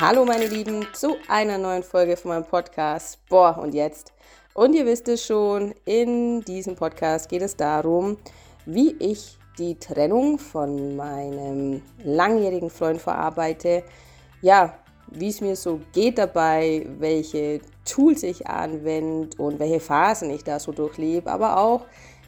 Hallo 0.00 0.24
meine 0.24 0.48
Lieben 0.48 0.84
zu 0.92 1.16
einer 1.28 1.56
neuen 1.56 1.84
Folge 1.84 2.16
von 2.16 2.30
meinem 2.30 2.44
Podcast. 2.44 3.16
Boah, 3.28 3.56
und 3.58 3.74
jetzt? 3.74 4.12
Und 4.52 4.74
ihr 4.74 4.86
wisst 4.86 5.06
es 5.06 5.24
schon, 5.24 5.72
in 5.84 6.40
diesem 6.40 6.74
Podcast 6.74 7.28
geht 7.28 7.42
es 7.42 7.54
darum, 7.54 8.16
wie 8.66 8.96
ich 8.98 9.38
die 9.56 9.78
Trennung 9.78 10.40
von 10.40 10.96
meinem 10.96 11.80
langjährigen 12.02 12.70
Freund 12.70 13.00
verarbeite. 13.00 13.84
Ja, 14.42 14.74
wie 15.12 15.28
es 15.28 15.40
mir 15.40 15.54
so 15.54 15.80
geht 15.92 16.18
dabei, 16.18 16.84
welche 16.98 17.60
Tools 17.84 18.24
ich 18.24 18.48
anwende 18.48 19.36
und 19.40 19.60
welche 19.60 19.78
Phasen 19.78 20.28
ich 20.30 20.42
da 20.42 20.58
so 20.58 20.72
durchlebe, 20.72 21.30
aber 21.30 21.56
auch, 21.56 21.82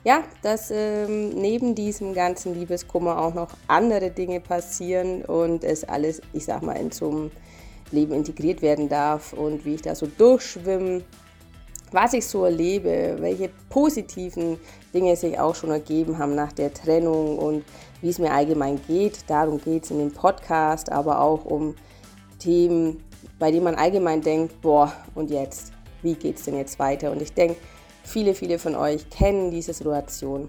ja, 0.05 0.23
dass 0.41 0.71
ähm, 0.71 1.31
neben 1.31 1.75
diesem 1.75 2.15
ganzen 2.15 2.55
Liebeskummer 2.55 3.21
auch 3.21 3.35
noch 3.35 3.49
andere 3.67 4.13
Dinge 4.13 4.39
passieren 4.39 5.25
und 5.25 5.65
es 5.65 5.83
alles, 5.83 6.23
ich 6.33 6.45
sag 6.45 6.63
mal, 6.63 6.77
in 6.77 6.93
so 6.93 7.11
einem 7.11 7.31
Leben 7.93 8.13
integriert 8.13 8.63
werden 8.63 8.89
darf 8.89 9.33
und 9.33 9.65
wie 9.65 9.75
ich 9.75 9.83
da 9.83 9.95
so 9.95 10.07
durchschwimme, 10.07 11.03
was 11.93 12.13
ich 12.13 12.27
so 12.27 12.45
erlebe, 12.45 13.17
welche 13.21 13.51
positiven 13.69 14.59
Dinge 14.93 15.15
sich 15.17 15.39
auch 15.39 15.55
schon 15.55 15.71
ergeben 15.71 16.19
haben 16.19 16.35
nach 16.35 16.53
der 16.53 16.75
Trennung 16.75 17.39
und 17.39 17.65
wie 18.03 18.09
es 18.09 18.19
mir 18.19 18.33
allgemein 18.33 18.81
geht. 18.87 19.21
Darum 19.29 19.61
geht 19.61 19.85
es 19.85 19.91
in 19.91 19.99
dem 19.99 20.13
Podcast, 20.13 20.91
aber 20.91 21.21
auch 21.21 21.45
um 21.45 21.75
Themen, 22.39 23.03
bei 23.39 23.51
denen 23.51 23.65
man 23.65 23.77
allgemein 23.77 24.21
denkt, 24.21 24.61
boah, 24.61 24.93
und 25.15 25.31
jetzt, 25.31 25.73
wie 26.03 26.15
geht 26.15 26.37
es 26.37 26.45
denn 26.45 26.57
jetzt 26.57 26.79
weiter? 26.79 27.13
Und 27.13 27.23
ich 27.23 27.33
denke, 27.33 27.57
viele, 28.03 28.35
viele 28.35 28.59
von 28.59 28.75
euch 28.75 29.09
kennen 29.11 29.51
diese 29.51 29.73
Situation. 29.73 30.49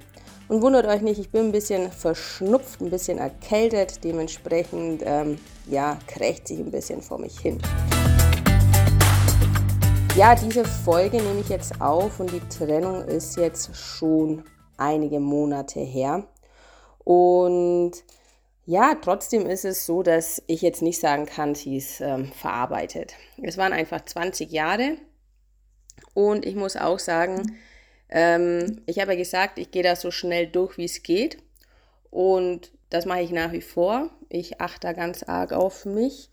Und 0.49 0.61
wundert 0.61 0.85
euch 0.85 1.01
nicht, 1.01 1.19
ich 1.19 1.29
bin 1.29 1.47
ein 1.47 1.51
bisschen 1.51 1.91
verschnupft, 1.91 2.79
ein 2.79 2.89
bisschen 2.89 3.17
erkältet, 3.17 4.03
dementsprechend, 4.05 5.03
ähm, 5.05 5.37
ja, 5.70 5.99
krächzt 6.07 6.47
sich 6.47 6.59
ein 6.59 6.71
bisschen 6.71 7.01
vor 7.01 7.20
mich 7.20 7.37
hin. 7.37 7.59
Ja, 10.15 10.35
diese 10.35 10.63
Folge 10.63 11.17
nehme 11.17 11.41
ich 11.41 11.49
jetzt 11.49 11.81
auf 11.81 12.21
und 12.21 12.31
die 12.31 12.39
Trennung 12.48 13.04
ist 13.04 13.35
jetzt 13.35 13.76
schon 13.76 14.45
einige 14.77 15.20
Monate 15.20 15.81
her. 15.81 16.26
Und 17.04 17.91
ja, 18.65 18.95
trotzdem 19.01 19.48
ist 19.48 19.65
es 19.65 19.85
so, 19.85 20.01
dass 20.01 20.41
ich 20.48 20.61
jetzt 20.61 20.82
nicht 20.82 21.01
sagen 21.01 21.26
kann, 21.26 21.55
sie 21.55 21.76
ist 21.76 21.99
ähm, 21.99 22.32
verarbeitet. 22.32 23.13
Es 23.43 23.57
waren 23.57 23.73
einfach 23.73 24.04
20 24.04 24.49
Jahre 24.49 24.95
und 26.13 26.45
ich 26.45 26.55
muss 26.55 26.77
auch 26.77 26.99
sagen, 26.99 27.57
ähm, 28.10 28.82
ich 28.86 29.00
habe 29.00 29.13
ja 29.13 29.18
gesagt, 29.18 29.60
ich 29.60 29.72
gehe 29.72 29.84
da 29.84 29.96
so 29.96 30.12
schnell 30.12 30.48
durch, 30.48 30.77
wie 30.77 30.86
es 30.86 31.04
geht 31.04 31.38
und 32.10 32.72
das 32.90 33.05
mache 33.05 33.22
ich 33.22 33.32
nach 33.32 33.52
wie 33.52 33.62
vor. 33.62 34.10
Ich 34.30 34.62
achte 34.62 34.88
da 34.88 34.94
ganz 34.94 35.24
arg 35.24 35.52
auf 35.52 35.86
mich 35.86 36.30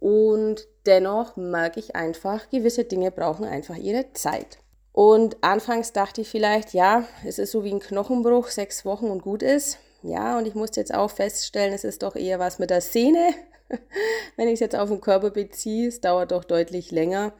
und 0.00 0.66
dennoch 0.86 1.36
merke 1.36 1.80
ich 1.80 1.96
einfach, 1.96 2.50
gewisse 2.50 2.84
Dinge 2.84 3.10
brauchen 3.10 3.44
einfach 3.44 3.76
ihre 3.76 4.12
Zeit. 4.12 4.58
Und 4.92 5.42
anfangs 5.42 5.92
dachte 5.92 6.20
ich 6.20 6.28
vielleicht, 6.28 6.72
ja, 6.72 7.04
es 7.26 7.38
ist 7.38 7.50
so 7.50 7.64
wie 7.64 7.72
ein 7.72 7.80
Knochenbruch, 7.80 8.48
sechs 8.48 8.84
Wochen 8.84 9.06
und 9.06 9.22
gut 9.22 9.42
ist. 9.42 9.78
Ja, 10.02 10.38
und 10.38 10.46
ich 10.46 10.54
musste 10.54 10.78
jetzt 10.78 10.94
auch 10.94 11.10
feststellen, 11.10 11.72
es 11.72 11.82
ist 11.82 12.02
doch 12.02 12.14
eher 12.14 12.38
was 12.38 12.58
mit 12.58 12.70
der 12.70 12.80
Sehne. 12.80 13.34
Wenn 14.36 14.48
ich 14.48 14.54
es 14.54 14.60
jetzt 14.60 14.76
auf 14.76 14.90
den 14.90 15.00
Körper 15.00 15.30
beziehe, 15.30 15.88
es 15.88 16.00
dauert 16.00 16.30
doch 16.30 16.44
deutlich 16.44 16.90
länger 16.90 17.32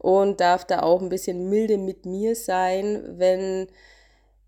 und 0.00 0.40
darf 0.40 0.64
da 0.64 0.82
auch 0.82 1.00
ein 1.00 1.08
bisschen 1.08 1.48
milde 1.48 1.78
mit 1.78 2.06
mir 2.06 2.34
sein, 2.34 3.02
wenn 3.18 3.68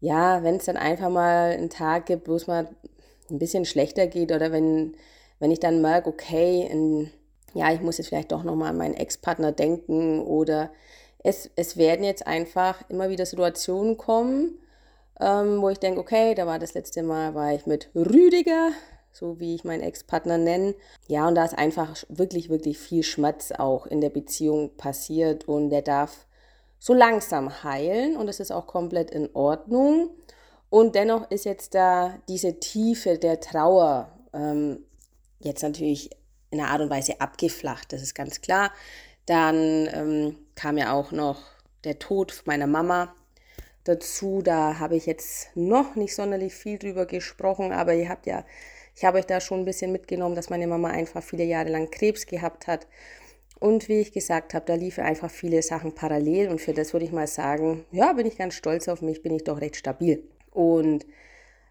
ja, 0.02 0.42
wenn 0.42 0.56
es 0.56 0.64
dann 0.64 0.76
einfach 0.76 1.10
mal 1.10 1.52
einen 1.52 1.70
Tag 1.70 2.06
gibt, 2.06 2.28
wo 2.28 2.34
es 2.34 2.48
mal 2.48 2.68
ein 3.30 3.38
bisschen 3.38 3.64
schlechter 3.64 4.08
geht 4.08 4.32
oder 4.32 4.50
wenn, 4.50 4.96
wenn 5.38 5.52
ich 5.52 5.60
dann 5.60 5.80
merke, 5.80 6.08
okay, 6.08 6.66
in, 6.68 7.10
ja, 7.54 7.72
ich 7.72 7.80
muss 7.80 7.98
jetzt 7.98 8.08
vielleicht 8.08 8.32
doch 8.32 8.42
nochmal 8.42 8.70
an 8.70 8.78
meinen 8.78 8.94
Ex-Partner 8.94 9.52
denken 9.52 10.20
oder 10.20 10.70
es, 11.22 11.50
es 11.54 11.76
werden 11.76 12.04
jetzt 12.04 12.26
einfach 12.26 12.82
immer 12.90 13.10
wieder 13.10 13.26
Situationen 13.26 13.96
kommen, 13.96 14.58
ähm, 15.20 15.62
wo 15.62 15.68
ich 15.68 15.78
denke, 15.78 16.00
okay, 16.00 16.34
da 16.34 16.48
war 16.48 16.58
das 16.58 16.74
letzte 16.74 17.04
Mal, 17.04 17.36
war 17.36 17.52
ich 17.54 17.66
mit 17.66 17.88
Rüdiger, 17.94 18.72
so 19.12 19.38
wie 19.38 19.54
ich 19.54 19.64
meinen 19.64 19.82
Ex-Partner 19.82 20.38
nenne. 20.38 20.74
Ja, 21.06 21.28
und 21.28 21.34
da 21.34 21.44
ist 21.44 21.56
einfach 21.56 22.02
wirklich, 22.08 22.48
wirklich 22.48 22.78
viel 22.78 23.02
Schmerz 23.02 23.52
auch 23.52 23.86
in 23.86 24.00
der 24.00 24.10
Beziehung 24.10 24.76
passiert 24.76 25.46
und 25.46 25.70
der 25.70 25.82
darf 25.82 26.26
so 26.78 26.94
langsam 26.94 27.62
heilen 27.62 28.16
und 28.16 28.28
es 28.28 28.40
ist 28.40 28.50
auch 28.50 28.66
komplett 28.66 29.10
in 29.10 29.28
Ordnung. 29.34 30.10
Und 30.70 30.94
dennoch 30.94 31.30
ist 31.30 31.44
jetzt 31.44 31.74
da 31.74 32.18
diese 32.28 32.58
Tiefe 32.58 33.18
der 33.18 33.40
Trauer 33.40 34.10
ähm, 34.32 34.84
jetzt 35.40 35.62
natürlich 35.62 36.10
in 36.50 36.60
einer 36.60 36.70
Art 36.70 36.80
und 36.80 36.90
Weise 36.90 37.20
abgeflacht, 37.20 37.92
das 37.92 38.02
ist 38.02 38.14
ganz 38.14 38.40
klar. 38.40 38.72
Dann 39.26 39.88
ähm, 39.92 40.36
kam 40.54 40.78
ja 40.78 40.92
auch 40.92 41.12
noch 41.12 41.42
der 41.84 41.98
Tod 41.98 42.42
meiner 42.46 42.66
Mama 42.66 43.14
dazu. 43.84 44.42
Da 44.42 44.78
habe 44.78 44.96
ich 44.96 45.06
jetzt 45.06 45.54
noch 45.54 45.94
nicht 45.94 46.14
sonderlich 46.14 46.54
viel 46.54 46.78
drüber 46.78 47.06
gesprochen, 47.06 47.72
aber 47.72 47.94
ihr 47.94 48.08
habt 48.08 48.26
ja, 48.26 48.44
ich 48.94 49.04
habe 49.04 49.18
euch 49.18 49.26
da 49.26 49.40
schon 49.40 49.60
ein 49.60 49.64
bisschen 49.64 49.92
mitgenommen, 49.92 50.34
dass 50.34 50.50
meine 50.50 50.66
Mama 50.66 50.88
einfach 50.88 51.22
viele 51.22 51.44
Jahre 51.44 51.70
lang 51.70 51.90
Krebs 51.90 52.26
gehabt 52.26 52.66
hat. 52.66 52.86
Und 53.58 53.88
wie 53.88 54.00
ich 54.00 54.12
gesagt 54.12 54.54
habe, 54.54 54.66
da 54.66 54.74
liefen 54.74 55.04
einfach 55.04 55.30
viele 55.30 55.62
Sachen 55.62 55.94
parallel 55.94 56.48
und 56.48 56.60
für 56.60 56.72
das 56.72 56.92
würde 56.92 57.06
ich 57.06 57.12
mal 57.12 57.28
sagen, 57.28 57.84
ja, 57.92 58.12
bin 58.12 58.26
ich 58.26 58.36
ganz 58.36 58.54
stolz 58.54 58.88
auf 58.88 59.02
mich, 59.02 59.22
bin 59.22 59.34
ich 59.34 59.44
doch 59.44 59.60
recht 59.60 59.76
stabil 59.76 60.24
und 60.50 61.06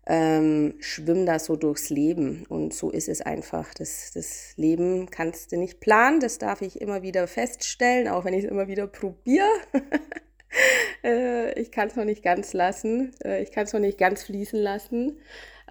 ähm, 0.08 0.76
schwimme 0.80 1.26
da 1.26 1.38
so 1.38 1.56
durchs 1.56 1.90
Leben. 1.90 2.46
Und 2.48 2.74
so 2.74 2.90
ist 2.90 3.10
es 3.10 3.22
einfach. 3.22 3.74
Das, 3.74 4.12
das 4.14 4.54
Leben 4.58 5.10
kannst 5.10 5.52
du 5.52 5.58
nicht 5.58 5.80
planen, 5.80 6.20
das 6.20 6.38
darf 6.38 6.62
ich 6.62 6.82
immer 6.82 7.02
wieder 7.02 7.28
feststellen, 7.28 8.08
auch 8.08 8.26
wenn 8.26 8.34
ich 8.34 8.46
es 8.46 8.50
immer 8.50 8.68
wieder 8.68 8.88
probiere. 8.88 9.50
äh, 11.04 11.60
ich 11.60 11.72
kann 11.72 11.88
es 11.88 11.96
noch 11.96 12.06
nicht 12.06 12.24
ganz 12.24 12.54
lassen. 12.54 13.14
Äh, 13.24 13.44
ich 13.44 13.52
kann 13.52 13.66
es 13.66 13.74
noch 13.74 13.80
nicht 13.80 13.98
ganz 13.98 14.24
fließen 14.24 14.60
lassen. 14.60 15.20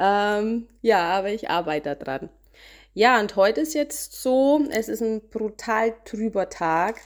Ähm, 0.00 0.66
ja, 0.82 1.10
aber 1.10 1.28
ich 1.28 1.50
arbeite 1.50 1.94
daran. 1.94 2.30
Ja, 2.94 3.20
und 3.20 3.36
heute 3.36 3.60
ist 3.60 3.74
jetzt 3.74 4.14
so, 4.14 4.62
es 4.70 4.88
ist 4.88 5.02
ein 5.02 5.20
brutal 5.28 5.94
trüber 6.04 6.48
Tag. 6.48 6.96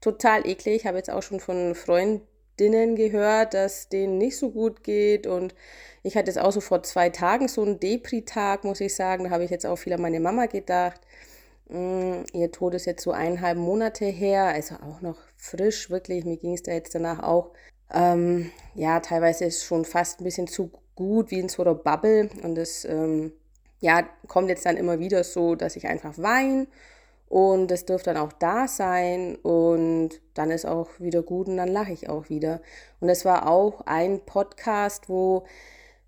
Total 0.00 0.46
eklig. 0.46 0.76
Ich 0.76 0.86
habe 0.86 0.98
jetzt 0.98 1.10
auch 1.10 1.22
schon 1.22 1.40
von 1.40 1.74
Freundinnen 1.74 2.96
gehört, 2.96 3.54
dass 3.54 3.88
denen 3.88 4.18
nicht 4.18 4.36
so 4.36 4.50
gut 4.50 4.82
geht. 4.84 5.26
Und 5.26 5.54
ich 6.02 6.16
hatte 6.16 6.26
jetzt 6.30 6.38
auch 6.40 6.52
so 6.52 6.60
vor 6.60 6.82
zwei 6.82 7.08
Tagen 7.10 7.48
so 7.48 7.62
einen 7.62 7.80
Depri-Tag, 7.80 8.64
muss 8.64 8.80
ich 8.80 8.94
sagen. 8.94 9.24
Da 9.24 9.30
habe 9.30 9.44
ich 9.44 9.50
jetzt 9.50 9.66
auch 9.66 9.76
viel 9.76 9.92
an 9.92 10.02
meine 10.02 10.20
Mama 10.20 10.46
gedacht. 10.46 11.00
Mm, 11.68 12.24
ihr 12.32 12.50
Tod 12.50 12.74
ist 12.74 12.86
jetzt 12.86 13.04
so 13.04 13.12
eineinhalb 13.12 13.56
Monate 13.56 14.06
her, 14.06 14.46
also 14.46 14.74
auch 14.76 15.00
noch 15.02 15.18
frisch, 15.36 15.88
wirklich. 15.90 16.24
Mir 16.24 16.36
ging 16.36 16.54
es 16.54 16.62
da 16.64 16.72
jetzt 16.72 16.94
danach 16.94 17.22
auch, 17.22 17.52
ähm, 17.92 18.50
ja, 18.74 19.00
teilweise 19.00 19.44
ist 19.46 19.64
schon 19.64 19.84
fast 19.84 20.20
ein 20.20 20.24
bisschen 20.24 20.46
zu 20.48 20.70
gut 21.00 21.30
wie 21.30 21.40
in 21.40 21.48
so 21.48 21.62
einer 21.62 21.74
Bubble. 21.74 22.28
Und 22.42 22.54
das, 22.56 22.84
ähm, 22.84 23.32
ja, 23.80 24.04
kommt 24.28 24.50
jetzt 24.50 24.66
dann 24.66 24.76
immer 24.76 24.98
wieder 24.98 25.24
so, 25.24 25.54
dass 25.54 25.76
ich 25.76 25.86
einfach 25.88 26.18
weine. 26.18 26.66
Und 27.28 27.70
das 27.70 27.86
dürfte 27.86 28.12
dann 28.12 28.22
auch 28.22 28.32
da 28.32 28.68
sein. 28.68 29.36
Und 29.36 30.10
dann 30.34 30.50
ist 30.50 30.66
auch 30.66 30.88
wieder 30.98 31.22
gut 31.22 31.48
und 31.48 31.56
dann 31.56 31.68
lache 31.70 31.92
ich 31.92 32.08
auch 32.08 32.28
wieder. 32.28 32.60
Und 33.00 33.08
das 33.08 33.24
war 33.24 33.48
auch 33.48 33.80
ein 33.86 34.20
Podcast, 34.26 35.08
wo 35.08 35.44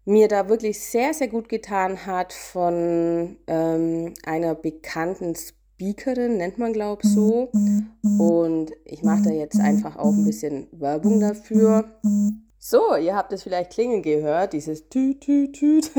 mir 0.04 0.28
da 0.28 0.48
wirklich 0.48 0.80
sehr, 0.80 1.14
sehr 1.14 1.28
gut 1.28 1.48
getan 1.48 2.06
hat 2.06 2.32
von 2.32 3.36
ähm, 3.46 4.14
einer 4.24 4.54
bekannten 4.54 5.34
Speakerin, 5.34 6.36
nennt 6.36 6.58
man 6.58 6.72
glaube 6.72 7.06
so. 7.06 7.50
Und 8.18 8.72
ich 8.84 9.02
mache 9.02 9.22
da 9.22 9.30
jetzt 9.30 9.58
einfach 9.58 9.96
auch 9.96 10.12
ein 10.12 10.24
bisschen 10.24 10.66
Werbung 10.72 11.20
dafür. 11.20 11.84
So, 12.64 12.94
ihr 12.94 13.16
habt 13.16 13.32
es 13.32 13.42
vielleicht 13.42 13.72
klingen 13.72 14.02
gehört, 14.02 14.52
dieses 14.52 14.88
Tüt, 14.88 15.20
Tüt, 15.20 15.54
Tüt. 15.54 15.90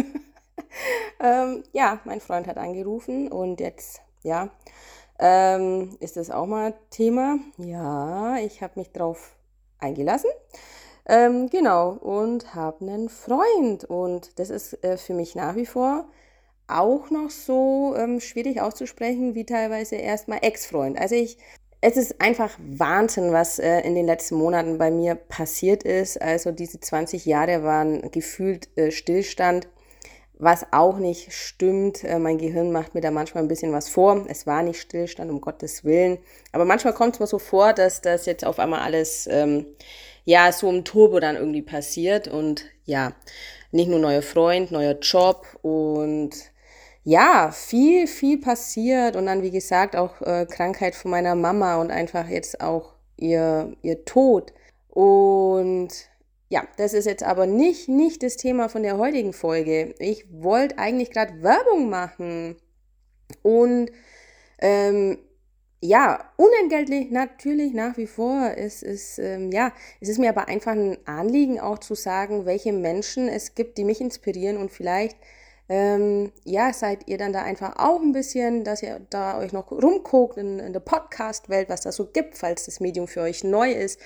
ähm, 1.20 1.62
ja, 1.74 2.00
mein 2.06 2.22
Freund 2.22 2.48
hat 2.48 2.58
angerufen 2.58 3.30
und 3.30 3.60
jetzt, 3.60 4.00
ja, 4.22 4.50
ähm, 5.20 5.98
ist 6.00 6.16
das 6.16 6.32
auch 6.32 6.46
mal 6.46 6.74
Thema. 6.90 7.38
Ja, 7.58 8.38
ich 8.38 8.62
habe 8.62 8.80
mich 8.80 8.94
drauf 8.94 9.36
eingelassen. 9.78 10.30
Ähm, 11.06 11.50
genau, 11.50 11.98
und 12.00 12.56
habe 12.56 12.86
einen 12.86 13.10
Freund. 13.10 13.84
Und 13.84 14.40
das 14.40 14.50
ist 14.50 14.82
äh, 14.86 14.96
für 14.96 15.14
mich 15.14 15.36
nach 15.36 15.58
wie 15.58 15.66
vor 15.66 16.08
auch 16.70 17.10
noch 17.10 17.30
so 17.30 17.94
ähm, 17.98 18.22
schwierig 18.22 18.62
auszusprechen 18.62 19.36
wie 19.36 19.46
teilweise 19.46 19.98
erstmal 19.98 20.40
Ex-Freund. 20.42 20.98
Also 20.98 21.16
ich, 21.16 21.38
es 21.86 21.98
ist 21.98 22.22
einfach 22.22 22.58
Wahnsinn, 22.60 23.34
was 23.34 23.60
äh, 23.60 23.82
in 23.82 23.94
den 23.94 24.06
letzten 24.06 24.36
Monaten 24.36 24.78
bei 24.78 24.90
mir 24.90 25.16
passiert 25.16 25.84
ist. 25.84 26.22
Also 26.22 26.52
diese 26.52 26.80
20 26.80 27.26
Jahre 27.26 27.64
waren 27.64 28.10
gefühlt 28.12 28.70
äh, 28.78 28.90
Stillstand, 28.90 29.68
was 30.40 30.66
auch 30.72 30.98
nicht 30.98 31.34
stimmt. 31.34 32.06
Äh, 32.06 32.20
mein 32.20 32.38
Gehirn 32.38 32.72
macht 32.72 32.96
mir 32.96 33.02
da 33.02 33.12
manchmal 33.12 33.44
ein 33.44 33.50
bisschen 33.50 33.74
was 33.74 33.90
vor. 33.90 34.26
Es 34.30 34.48
war 34.48 34.64
nicht 34.64 34.80
Stillstand, 34.80 35.30
um 35.30 35.42
Gottes 35.42 35.84
Willen. 35.84 36.20
Aber 36.54 36.64
manchmal 36.64 36.94
kommt 36.94 37.16
es 37.16 37.20
mir 37.20 37.28
so 37.28 37.38
vor, 37.38 37.74
dass 37.74 38.00
das 38.00 38.26
jetzt 38.26 38.46
auf 38.46 38.60
einmal 38.60 38.80
alles... 38.80 39.28
Ähm, 39.30 39.66
ja, 40.26 40.54
so 40.54 40.70
im 40.70 40.86
Turbo 40.86 41.20
dann 41.20 41.36
irgendwie 41.36 41.62
passiert 41.62 42.30
und 42.30 42.64
ja, 42.86 43.12
nicht 43.72 43.90
nur 43.90 44.00
neuer 44.00 44.22
Freund, 44.22 44.72
neuer 44.72 44.98
Job 45.00 45.46
und 45.62 46.32
ja, 47.04 47.52
viel, 47.52 48.08
viel 48.08 48.40
passiert 48.40 49.16
und 49.16 49.26
dann, 49.26 49.42
wie 49.42 49.52
gesagt, 49.52 49.96
auch 49.96 50.22
äh, 50.22 50.46
Krankheit 50.50 50.96
von 50.96 51.12
meiner 51.12 51.36
Mama 51.36 51.82
und 51.82 51.92
einfach 51.92 52.30
jetzt 52.30 52.62
auch 52.62 52.94
ihr, 53.18 53.76
ihr 53.82 54.06
Tod. 54.06 54.54
Und 54.90 55.90
ja, 56.50 56.64
das 56.78 56.94
ist 56.94 57.06
jetzt 57.06 57.24
aber 57.24 57.46
nicht, 57.46 57.90
nicht 57.90 58.24
das 58.24 58.38
Thema 58.38 58.70
von 58.70 58.84
der 58.84 58.98
heutigen 58.98 59.34
Folge. 59.34 59.96
Ich 60.00 60.26
wollte 60.32 60.78
eigentlich 60.78 61.12
gerade 61.12 61.42
Werbung 61.42 61.90
machen. 61.90 62.56
Und 63.42 63.92
ähm, 64.60 65.18
ja, 65.82 66.32
unentgeltlich 66.38 67.12
natürlich 67.12 67.74
nach 67.74 67.98
wie 67.98 68.08
vor. 68.08 68.54
Es 68.56 68.82
ist, 68.82 69.20
ähm, 69.20 69.52
ja, 69.52 69.74
es 70.00 70.08
ist 70.08 70.20
mir 70.20 70.30
aber 70.30 70.48
einfach 70.48 70.72
ein 70.72 70.98
Anliegen 71.06 71.60
auch 71.60 71.80
zu 71.80 71.96
sagen, 71.96 72.46
welche 72.46 72.72
Menschen 72.72 73.28
es 73.28 73.56
gibt, 73.56 73.78
die 73.78 73.84
mich 73.84 74.00
inspirieren 74.00 74.56
und 74.56 74.72
vielleicht 74.72 75.18
ähm, 75.70 76.32
ja, 76.44 76.74
seid 76.74 77.08
ihr 77.08 77.18
dann 77.18 77.34
da 77.34 77.42
einfach 77.42 77.78
auch 77.78 78.02
ein 78.02 78.12
bisschen, 78.12 78.64
dass 78.64 78.84
ihr 78.84 79.00
da 79.10 79.38
euch 79.38 79.54
noch 79.54 79.72
rumguckt 79.72 80.38
in, 80.38 80.60
in 80.60 80.74
der 80.74 80.82
Podcast-Welt, 80.82 81.70
was 81.70 81.82
da 81.82 81.92
so 81.92 82.06
gibt, 82.06 82.38
falls 82.38 82.66
das 82.66 82.80
Medium 82.80 83.08
für 83.08 83.22
euch 83.22 83.44
neu 83.44 83.72
ist. 83.72 84.00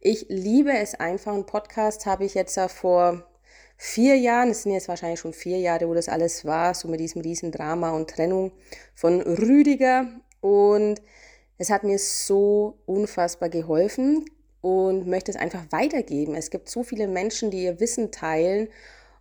Ich 0.00 0.26
liebe 0.28 0.72
es 0.72 0.94
einfach. 0.94 1.34
Ein 1.34 1.46
Podcast 1.46 2.06
habe 2.06 2.24
ich 2.24 2.34
jetzt 2.34 2.56
ja 2.56 2.68
vor 2.68 3.24
vier 3.76 4.16
Jahren, 4.16 4.50
es 4.50 4.62
sind 4.62 4.72
jetzt 4.72 4.88
wahrscheinlich 4.88 5.20
schon 5.20 5.32
vier 5.32 5.58
Jahre, 5.58 5.88
wo 5.88 5.94
das 5.94 6.08
alles 6.08 6.44
war, 6.44 6.74
so 6.74 6.86
mit 6.86 7.00
diesem 7.00 7.22
riesen 7.22 7.50
Drama 7.50 7.90
und 7.90 8.08
Trennung 8.08 8.52
von 8.94 9.20
Rüdiger. 9.20 10.06
Und 10.40 11.02
es 11.58 11.70
hat 11.70 11.82
mir 11.82 11.98
so 11.98 12.78
unfassbar 12.86 13.48
geholfen 13.48 14.26
und 14.60 15.06
möchte 15.06 15.32
es 15.32 15.36
einfach 15.36 15.64
weitergeben. 15.70 16.34
Es 16.34 16.50
gibt 16.50 16.68
so 16.68 16.82
viele 16.82 17.08
Menschen, 17.08 17.50
die 17.50 17.64
ihr 17.64 17.80
Wissen 17.80 18.12
teilen 18.12 18.68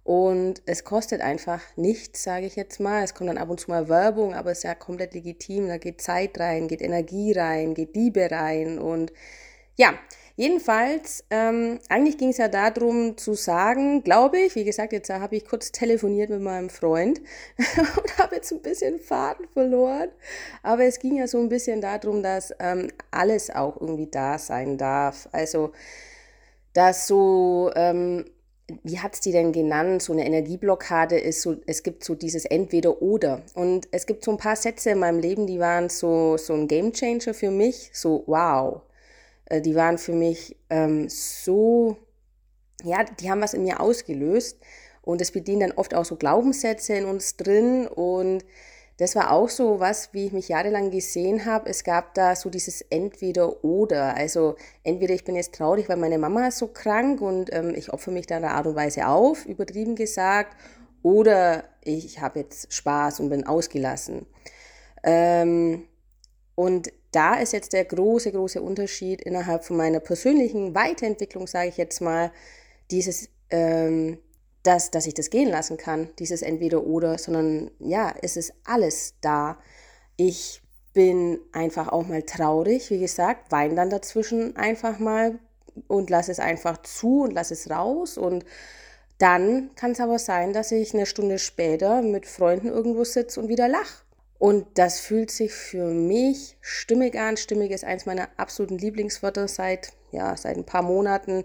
und 0.04 0.62
es 0.66 0.84
kostet 0.84 1.22
einfach 1.22 1.62
nichts, 1.76 2.24
sage 2.24 2.46
ich 2.46 2.56
jetzt 2.56 2.80
mal. 2.80 3.04
Es 3.04 3.14
kommt 3.14 3.30
dann 3.30 3.38
ab 3.38 3.50
und 3.50 3.60
zu 3.60 3.70
mal 3.70 3.90
Werbung, 3.90 4.34
aber 4.34 4.52
es 4.52 4.60
ist 4.60 4.64
ja 4.64 4.76
komplett 4.76 5.14
legitim. 5.14 5.68
Da 5.68 5.78
geht 5.78 6.02
Zeit 6.02 6.40
rein, 6.40 6.68
geht 6.68 6.82
Energie 6.82 7.34
rein, 7.34 7.74
geht 7.74 7.96
Liebe 7.96 8.32
rein. 8.32 8.80
Und 8.80 9.12
ja, 9.76 9.94
jedenfalls, 10.36 11.26
ähm, 11.30 11.80
eigentlich 11.90 12.18
ging 12.18 12.30
es 12.30 12.38
ja 12.38 12.48
darum 12.48 13.18
zu 13.18 13.36
sagen, 13.36 14.04
glaube 14.04 14.40
ich, 14.40 14.56
wie 14.56 14.64
gesagt, 14.64 14.94
jetzt 14.94 15.12
habe 15.12 15.36
ich 15.36 15.46
kurz 15.46 15.72
telefoniert 15.72 16.32
mit 16.32 16.42
meinem 16.42 16.70
Freund 16.70 17.22
und 17.58 18.18
habe 18.18 18.38
jetzt 18.38 18.52
ein 18.52 18.62
bisschen 18.62 19.00
Faden 19.00 19.48
verloren. 19.50 20.10
Aber 20.64 20.86
es 20.86 21.00
ging 21.00 21.18
ja 21.18 21.28
so 21.28 21.40
ein 21.40 21.50
bisschen 21.50 21.82
darum, 21.82 22.24
dass 22.24 22.52
ähm, 22.60 22.88
alles 23.12 23.52
auch 23.52 23.80
irgendwie 23.80 24.10
da 24.10 24.40
sein 24.40 24.78
darf. 24.78 25.30
Also, 25.34 25.72
dass 26.74 27.06
so... 27.06 27.72
Ähm, 27.76 28.26
wie 28.84 29.00
hat 29.00 29.16
es 29.16 29.20
die 29.22 29.32
denn 29.32 29.52
genannt? 29.52 30.02
So 30.02 30.14
eine 30.14 30.26
Energieblockade 30.26 31.18
ist 31.18 31.42
so, 31.42 31.58
es 31.66 31.84
gibt 31.84 32.04
so 32.04 32.16
dieses 32.16 32.46
Entweder-Oder. 32.46 33.42
Und 33.54 33.88
es 33.92 34.06
gibt 34.06 34.24
so 34.24 34.32
ein 34.32 34.38
paar 34.38 34.56
Sätze 34.56 34.92
in 34.92 35.00
meinem 35.00 35.20
Leben, 35.20 35.48
die 35.48 35.60
waren 35.60 35.90
so, 35.90 36.38
so 36.38 36.54
ein 36.54 36.68
Gamechanger 36.68 37.34
für 37.34 37.52
mich, 37.52 37.92
so 37.94 38.24
wow. 38.28 38.82
Äh, 39.46 39.62
die 39.62 39.76
waren 39.76 39.98
für 39.98 40.14
mich 40.14 40.56
ähm, 40.70 41.10
so, 41.10 41.98
ja, 42.84 43.04
die 43.04 43.30
haben 43.30 43.42
was 43.42 43.54
in 43.54 43.64
mir 43.64 43.80
ausgelöst. 43.80 44.58
Und 45.02 45.22
es 45.22 45.32
bedienen 45.32 45.62
dann 45.62 45.72
oft 45.72 45.96
auch 45.96 46.06
so 46.06 46.16
Glaubenssätze 46.16 46.94
in 46.94 47.06
uns 47.06 47.36
drin 47.36 47.88
und 47.88 48.44
das 49.00 49.16
war 49.16 49.32
auch 49.32 49.48
so 49.48 49.80
was, 49.80 50.14
wie 50.14 50.26
ich 50.26 50.34
mich 50.34 50.50
jahrelang 50.50 50.92
gesehen 50.92 51.46
habe. 51.46 51.70
Es 51.70 51.86
gab 51.86 52.14
da 52.16 52.36
so 52.36 52.50
dieses 52.50 52.82
Entweder-Oder. 52.82 54.18
Also 54.18 54.58
entweder 54.84 55.14
ich 55.14 55.24
bin 55.24 55.38
jetzt 55.38 55.56
traurig, 55.56 55.88
weil 55.88 55.96
meine 55.96 56.18
Mama 56.18 56.50
ist 56.50 56.58
so 56.58 56.68
krank 56.68 57.22
und 57.22 57.50
ähm, 57.54 57.74
ich 57.74 57.94
opfere 57.94 58.14
mich 58.14 58.28
da 58.28 58.38
in 58.38 58.44
einer 58.44 58.56
Art 58.56 58.68
und 58.68 58.76
Weise 58.76 59.08
auf, 59.08 59.46
übertrieben 59.46 59.96
gesagt, 59.96 60.58
oder 61.02 61.64
ich 61.82 62.20
habe 62.20 62.40
jetzt 62.40 62.74
Spaß 62.74 63.22
und 63.22 63.30
bin 63.30 63.48
ausgelassen. 63.48 64.26
Ähm, 65.04 65.88
und 66.56 66.92
da 67.14 67.36
ist 67.36 67.54
jetzt 67.54 67.72
der 67.72 67.86
große, 67.86 68.34
große 68.34 68.62
Unterschied 68.62 69.22
innerhalb 69.22 69.64
von 69.64 69.78
meiner 69.78 70.02
persönlichen 70.02 70.76
Weiterentwicklung, 70.76 71.48
sage 71.48 71.70
ich 71.70 71.78
jetzt 71.78 72.02
mal, 72.02 72.34
dieses 72.92 73.30
ähm, 73.50 74.18
dass, 74.64 74.92
dass 74.92 75.08
ich 75.08 75.14
das 75.14 75.30
gehen 75.30 75.50
lassen 75.50 75.78
kann, 75.78 76.10
dieses 76.20 76.42
Entweder-Oder, 76.42 77.18
sondern 77.18 77.72
ja, 77.80 78.14
es 78.22 78.36
ist 78.36 78.54
alles 78.66 79.16
da. 79.22 79.58
Ich 80.18 80.62
bin 80.94 81.40
einfach 81.54 81.88
auch 81.90 82.08
mal 82.08 82.24
traurig, 82.24 82.90
wie 82.90 83.00
gesagt, 83.00 83.52
weine 83.52 83.76
dann 83.76 83.90
dazwischen 83.90 84.56
einfach 84.56 85.00
mal 85.00 85.40
und 85.88 86.10
lasse 86.10 86.32
es 86.32 86.40
einfach 86.40 86.82
zu 86.82 87.22
und 87.22 87.34
lasse 87.34 87.54
es 87.54 87.70
raus. 87.70 88.18
Und 88.18 88.44
dann 89.18 89.72
kann 89.76 89.92
es 89.92 90.00
aber 90.00 90.20
sein, 90.20 90.54
dass 90.54 90.72
ich 90.72 90.94
eine 90.94 91.06
Stunde 91.06 91.40
später 91.40 92.02
mit 92.02 92.26
Freunden 92.26 92.68
irgendwo 92.68 93.04
sitze 93.04 93.40
und 93.40 93.48
wieder 93.48 93.68
lache. 93.68 94.04
Und 94.40 94.66
das 94.78 95.02
fühlt 95.02 95.32
sich 95.32 95.54
für 95.54 95.86
mich 95.86 96.58
stimmig 96.62 97.20
an. 97.20 97.36
Stimmig 97.36 97.72
ist 97.72 97.84
eins 97.84 98.06
meiner 98.06 98.30
absoluten 98.38 98.78
Lieblingswörter 98.78 99.48
seit, 99.50 99.92
ja, 100.12 100.36
seit 100.38 100.56
ein 100.56 100.66
paar 100.66 100.82
Monaten, 100.82 101.44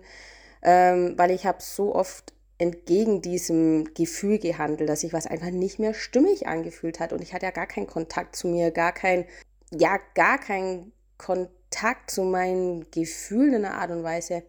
ähm, 0.62 1.14
weil 1.16 1.32
ich 1.32 1.44
habe 1.44 1.58
so 1.60 1.94
oft 1.94 2.33
entgegen 2.58 3.20
diesem 3.20 3.92
Gefühl 3.94 4.38
gehandelt, 4.38 4.88
dass 4.88 5.00
sich 5.00 5.12
was 5.12 5.26
einfach 5.26 5.50
nicht 5.50 5.78
mehr 5.78 5.94
stimmig 5.94 6.46
angefühlt 6.46 7.00
hat. 7.00 7.12
Und 7.12 7.22
ich 7.22 7.34
hatte 7.34 7.46
ja 7.46 7.52
gar 7.52 7.66
keinen 7.66 7.86
Kontakt 7.86 8.36
zu 8.36 8.48
mir, 8.48 8.70
gar 8.70 8.92
kein, 8.92 9.26
ja, 9.70 9.98
gar 10.14 10.38
keinen 10.38 10.92
Kontakt 11.18 12.10
zu 12.10 12.22
meinen 12.22 12.90
Gefühlen 12.90 13.54
in 13.54 13.64
einer 13.64 13.74
Art 13.74 13.90
und 13.90 14.04
Weise. 14.04 14.44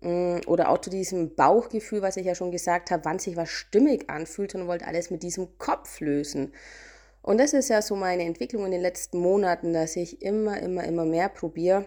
Mm, 0.00 0.40
oder 0.46 0.68
auch 0.68 0.78
zu 0.78 0.90
diesem 0.90 1.34
Bauchgefühl, 1.34 2.02
was 2.02 2.16
ich 2.16 2.26
ja 2.26 2.34
schon 2.34 2.50
gesagt 2.50 2.90
habe, 2.90 3.04
wann 3.04 3.18
sich 3.18 3.36
was 3.36 3.48
stimmig 3.48 4.10
anfühlt 4.10 4.54
und 4.54 4.66
wollte 4.66 4.86
alles 4.86 5.10
mit 5.10 5.22
diesem 5.22 5.58
Kopf 5.58 6.00
lösen. 6.00 6.52
Und 7.22 7.38
das 7.38 7.54
ist 7.54 7.70
ja 7.70 7.80
so 7.80 7.96
meine 7.96 8.24
Entwicklung 8.24 8.66
in 8.66 8.70
den 8.70 8.82
letzten 8.82 9.18
Monaten, 9.18 9.72
dass 9.72 9.96
ich 9.96 10.20
immer, 10.20 10.60
immer, 10.60 10.84
immer 10.84 11.06
mehr 11.06 11.30
probiere, 11.30 11.86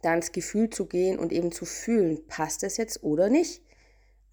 da 0.00 0.14
ins 0.14 0.30
Gefühl 0.30 0.70
zu 0.70 0.86
gehen 0.86 1.18
und 1.18 1.32
eben 1.32 1.50
zu 1.50 1.64
fühlen, 1.64 2.24
passt 2.28 2.62
es 2.62 2.76
jetzt 2.76 3.02
oder 3.02 3.28
nicht. 3.28 3.63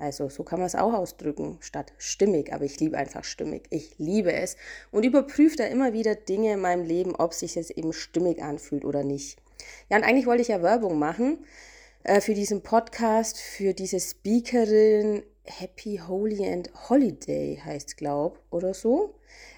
Also 0.01 0.30
so 0.30 0.44
kann 0.44 0.57
man 0.57 0.65
es 0.65 0.74
auch 0.74 0.94
ausdrücken, 0.94 1.57
statt 1.62 1.94
stimmig. 2.00 2.51
Aber 2.53 2.65
ich 2.65 2.80
liebe 2.80 2.98
einfach 2.98 3.24
stimmig. 3.24 3.68
Ich 3.69 4.00
liebe 4.00 4.33
es 4.33 4.57
und 4.89 5.06
überprüfe 5.06 5.57
da 5.57 5.65
immer 5.65 5.94
wieder 5.94 6.15
Dinge 6.15 6.53
in 6.53 6.59
meinem 6.59 6.83
Leben, 6.83 7.15
ob 7.15 7.36
sich 7.36 7.56
es 7.56 7.69
eben 7.69 7.94
stimmig 7.94 8.42
anfühlt 8.42 8.83
oder 8.83 9.03
nicht. 9.03 9.38
Ja, 9.89 9.98
und 9.98 10.03
eigentlich 10.03 10.25
wollte 10.25 10.42
ich 10.42 10.48
ja 10.48 10.63
Werbung 10.63 10.98
machen 10.98 11.45
äh, 12.03 12.19
für 12.19 12.33
diesen 12.33 12.63
Podcast, 12.63 13.38
für 13.39 13.75
diese 13.75 14.00
Speakerin 14.00 15.21
Happy 15.44 16.01
Holy 16.07 16.51
and 16.51 16.71
Holiday 16.89 17.62
heißt 17.63 17.95
glaub 17.95 18.39
oder 18.50 18.74
so. 18.74 19.13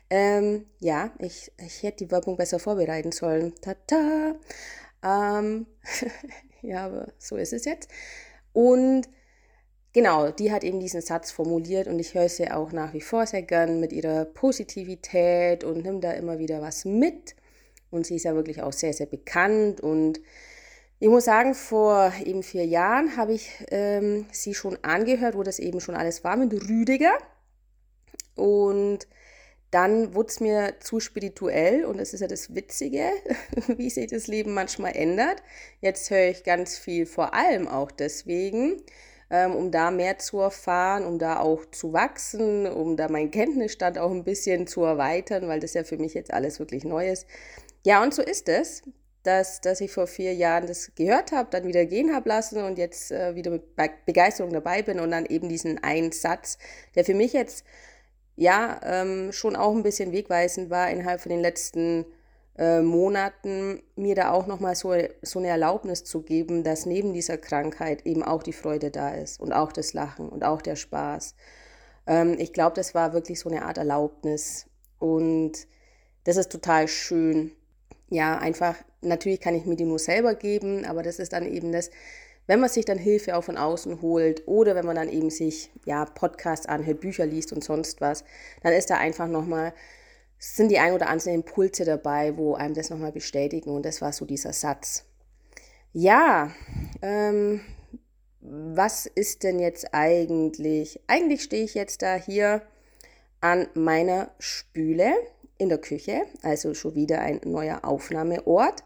Ähm, 0.10 0.66
ja, 0.80 1.12
ich, 1.19 1.54
ich 1.57 1.84
hätte 1.84 2.06
die 2.06 2.12
Werbung 2.12 2.36
besser 2.36 2.60
vorbereiten 2.60 3.13
sollen. 3.13 3.54
Tata. 3.62 4.35
Ähm, 5.02 5.68
ja, 6.62 6.88
aber 6.88 7.14
so 7.18 7.38
ist 7.38 7.54
es 7.54 7.64
jetzt. 7.64 7.90
Und 8.52 9.07
Genau, 9.94 10.31
die 10.31 10.52
hat 10.52 10.64
eben 10.64 10.80
diesen 10.80 11.02
Satz 11.02 11.30
formuliert 11.31 11.88
und 11.88 12.00
ich 12.00 12.16
höre 12.16 12.28
sie 12.28 12.50
auch 12.50 12.71
nach 12.71 12.94
wie 12.94 13.02
vor 13.02 13.28
sehr 13.28 13.44
gern 13.44 13.80
mit 13.80 13.94
ihrer 13.94 14.26
Positivität 14.26 15.64
und 15.64 15.83
nimmt 15.83 16.04
da 16.04 16.12
immer 16.14 16.40
wieder 16.40 16.62
was 16.62 16.83
mit. 16.83 17.35
Und 17.92 18.07
sie 18.07 18.16
ist 18.16 18.23
ja 18.23 18.33
wirklich 18.33 18.64
auch 18.64 18.73
sehr, 18.73 18.92
sehr 18.92 19.06
bekannt. 19.06 19.81
Und 19.81 20.19
ich 21.00 21.09
muss 21.09 21.26
sagen, 21.26 21.54
vor 21.54 22.12
eben 22.26 22.42
vier 22.42 22.66
Jahren 22.66 23.18
habe 23.18 23.33
ich 23.33 23.52
ähm, 23.69 24.26
sie 24.31 24.56
schon 24.56 24.80
angehört, 24.83 25.38
wo 25.38 25.44
das 25.44 25.59
eben 25.59 25.80
schon 25.80 25.94
alles 25.94 26.23
war 26.23 26.38
mit 26.38 26.54
Rüdiger. 26.54 27.16
Und 28.35 29.07
dann 29.69 30.16
wurde 30.16 30.30
es 30.30 30.40
mir 30.40 30.76
zu 30.80 31.00
spirituell 31.00 31.85
und 31.85 31.97
das 32.00 32.14
ist 32.14 32.21
ja 32.21 32.28
das 32.28 32.56
Witzige, 32.56 33.12
wie 33.68 33.92
sich 33.92 34.07
das 34.07 34.26
Leben 34.26 34.56
manchmal 34.56 34.95
ändert. 34.95 35.44
Jetzt 35.81 36.09
höre 36.09 36.30
ich 36.30 36.44
ganz 36.44 36.78
viel, 36.80 37.06
vor 37.06 37.35
allem 37.35 37.68
auch 37.68 37.92
deswegen, 37.92 38.81
ähm, 39.33 39.56
um 39.56 39.71
da 39.71 39.90
mehr 39.90 40.19
zu 40.19 40.40
erfahren, 40.42 41.06
um 41.06 41.18
da 41.18 41.40
auch 41.40 41.66
zu 41.71 41.92
wachsen, 41.92 42.68
um 42.68 42.95
da 42.95 43.09
meinen 43.09 43.31
Kenntnisstand 43.31 43.97
auch 43.97 44.11
ein 44.11 44.23
bisschen 44.23 44.68
zu 44.68 44.83
erweitern, 44.83 45.47
weil 45.47 45.59
das 45.59 45.73
ja 45.73 45.83
für 45.83 45.97
mich 45.97 46.13
jetzt 46.13 46.31
alles 46.31 46.59
wirklich 46.59 46.83
neu 46.83 47.09
ist. 47.09 47.25
Ja, 47.83 48.04
und 48.04 48.13
so 48.13 48.21
ist 48.21 48.47
es, 48.47 48.83
dass, 49.23 49.59
dass 49.59 49.81
ich 49.81 49.92
vor 49.92 50.06
vier 50.06 50.35
Jahren 50.35 50.68
das 50.68 50.94
gehört 50.94 51.31
habe, 51.31 51.49
dann 51.49 51.66
wieder 51.66 51.83
gehen 51.87 52.13
habe 52.13 52.30
lassen 52.30 52.63
und 52.63 52.78
jetzt 52.78 53.11
äh, 53.11 53.33
wieder 53.33 53.49
mit 53.49 53.63
Begeisterung 54.06 54.54
dabei 54.54 54.83
bin 54.83 54.99
und 54.99 55.09
dann 55.09 55.25
eben 55.25 55.49
diesen 55.49 55.83
einen 55.83 56.11
Satz, 56.11 56.59
der 56.94 57.04
für 57.04 57.16
mich 57.16 57.33
jetzt 57.33 57.66
ja 58.35 58.80
ähm, 58.83 59.31
schon 59.31 59.56
auch 59.56 59.75
ein 59.75 59.81
bisschen 59.81 60.11
wegweisend 60.11 60.69
war 60.69 60.92
innerhalb 60.92 61.21
von 61.21 61.31
den 61.31 61.42
letzten 61.42 62.06
äh, 62.57 62.81
Monaten 62.81 63.81
mir 63.95 64.16
da 64.16 64.31
auch 64.31 64.48
nochmal 64.48 64.76
so, 64.76 64.94
so 65.22 65.40
eine 65.40 65.48
Erlaubnis 65.48 66.04
zu 66.04 66.22
geben, 66.22 66.64
dass 66.64 66.86
neben 66.86 67.14
dieser 67.14 67.38
Krankheit 67.38 68.06
eben 68.06 68.24
auch 68.24 68.44
die 68.44 68.54
Freude 68.54 68.92
da 68.92 69.14
ist 69.14 69.40
und 69.40 69.54
auch 69.54 69.72
das 69.72 69.94
Lachen 69.94 70.30
und 70.30 70.44
auch 70.44 70.62
der 70.62 70.76
Spaß. 70.76 71.36
Ähm, 72.06 72.36
ich 72.38 72.54
glaube, 72.54 72.76
das 72.76 72.94
war 72.94 73.14
wirklich 73.14 73.40
so 73.40 73.50
eine 73.50 73.64
Art 73.64 73.78
Erlaubnis 73.78 74.68
und 75.00 75.68
das 76.26 76.38
ist 76.38 76.52
total 76.52 76.88
schön. 76.88 77.52
Ja, 78.10 78.38
einfach, 78.38 78.76
natürlich 79.02 79.42
kann 79.42 79.56
ich 79.56 79.66
mir 79.66 79.76
die 79.76 79.86
nur 79.86 80.00
selber 80.00 80.36
geben, 80.36 80.86
aber 80.86 81.02
das 81.02 81.19
ist 81.19 81.33
dann 81.33 81.48
eben 81.48 81.72
das, 81.72 81.90
wenn 82.45 82.60
man 82.60 82.69
sich 82.69 82.86
dann 82.86 82.98
Hilfe 82.98 83.36
auch 83.36 83.44
von 83.44 83.57
außen 83.57 84.02
holt 84.02 84.44
oder 84.48 84.76
wenn 84.76 84.86
man 84.86 84.95
dann 84.95 85.10
eben 85.10 85.30
sich 85.30 85.72
ja 85.86 86.06
Podcasts 86.06 86.68
anhört, 86.68 87.00
Bücher 87.00 87.26
liest 87.26 87.54
und 87.54 87.64
sonst 87.64 88.02
was, 88.02 88.24
dann 88.62 88.74
ist 88.74 88.90
da 88.90 88.98
einfach 88.98 89.28
nochmal 89.28 89.74
sind 90.44 90.69
die 90.69 90.80
ein 90.80 90.92
oder 90.92 91.07
anderen 91.07 91.35
Impulse 91.35 91.85
dabei, 91.85 92.35
wo 92.35 92.54
einem 92.54 92.73
das 92.73 92.90
nochmal 92.90 93.14
bestätigen. 93.14 93.69
Und 93.69 93.85
das 93.85 94.02
war 94.02 94.12
so 94.12 94.26
dieser 94.26 94.52
Satz. 94.52 95.06
Ja, 95.94 96.52
ähm, 97.02 97.62
was 98.42 99.06
ist 99.06 99.44
denn 99.44 99.59
jetzt 99.59 99.94
eigentlich? 99.94 101.00
Eigentlich 101.07 101.44
stehe 101.44 101.64
ich 101.64 101.76
jetzt 101.76 102.02
da 102.02 102.16
hier 102.16 102.62
an 103.40 103.68
meiner 103.73 104.31
Spüle 104.38 105.14
in 105.57 105.69
der 105.69 105.78
Küche, 105.78 106.23
also 106.42 106.73
schon 106.73 106.95
wieder 106.95 107.21
ein 107.21 107.40
neuer 107.45 107.85
Aufnahmeort. 107.85 108.83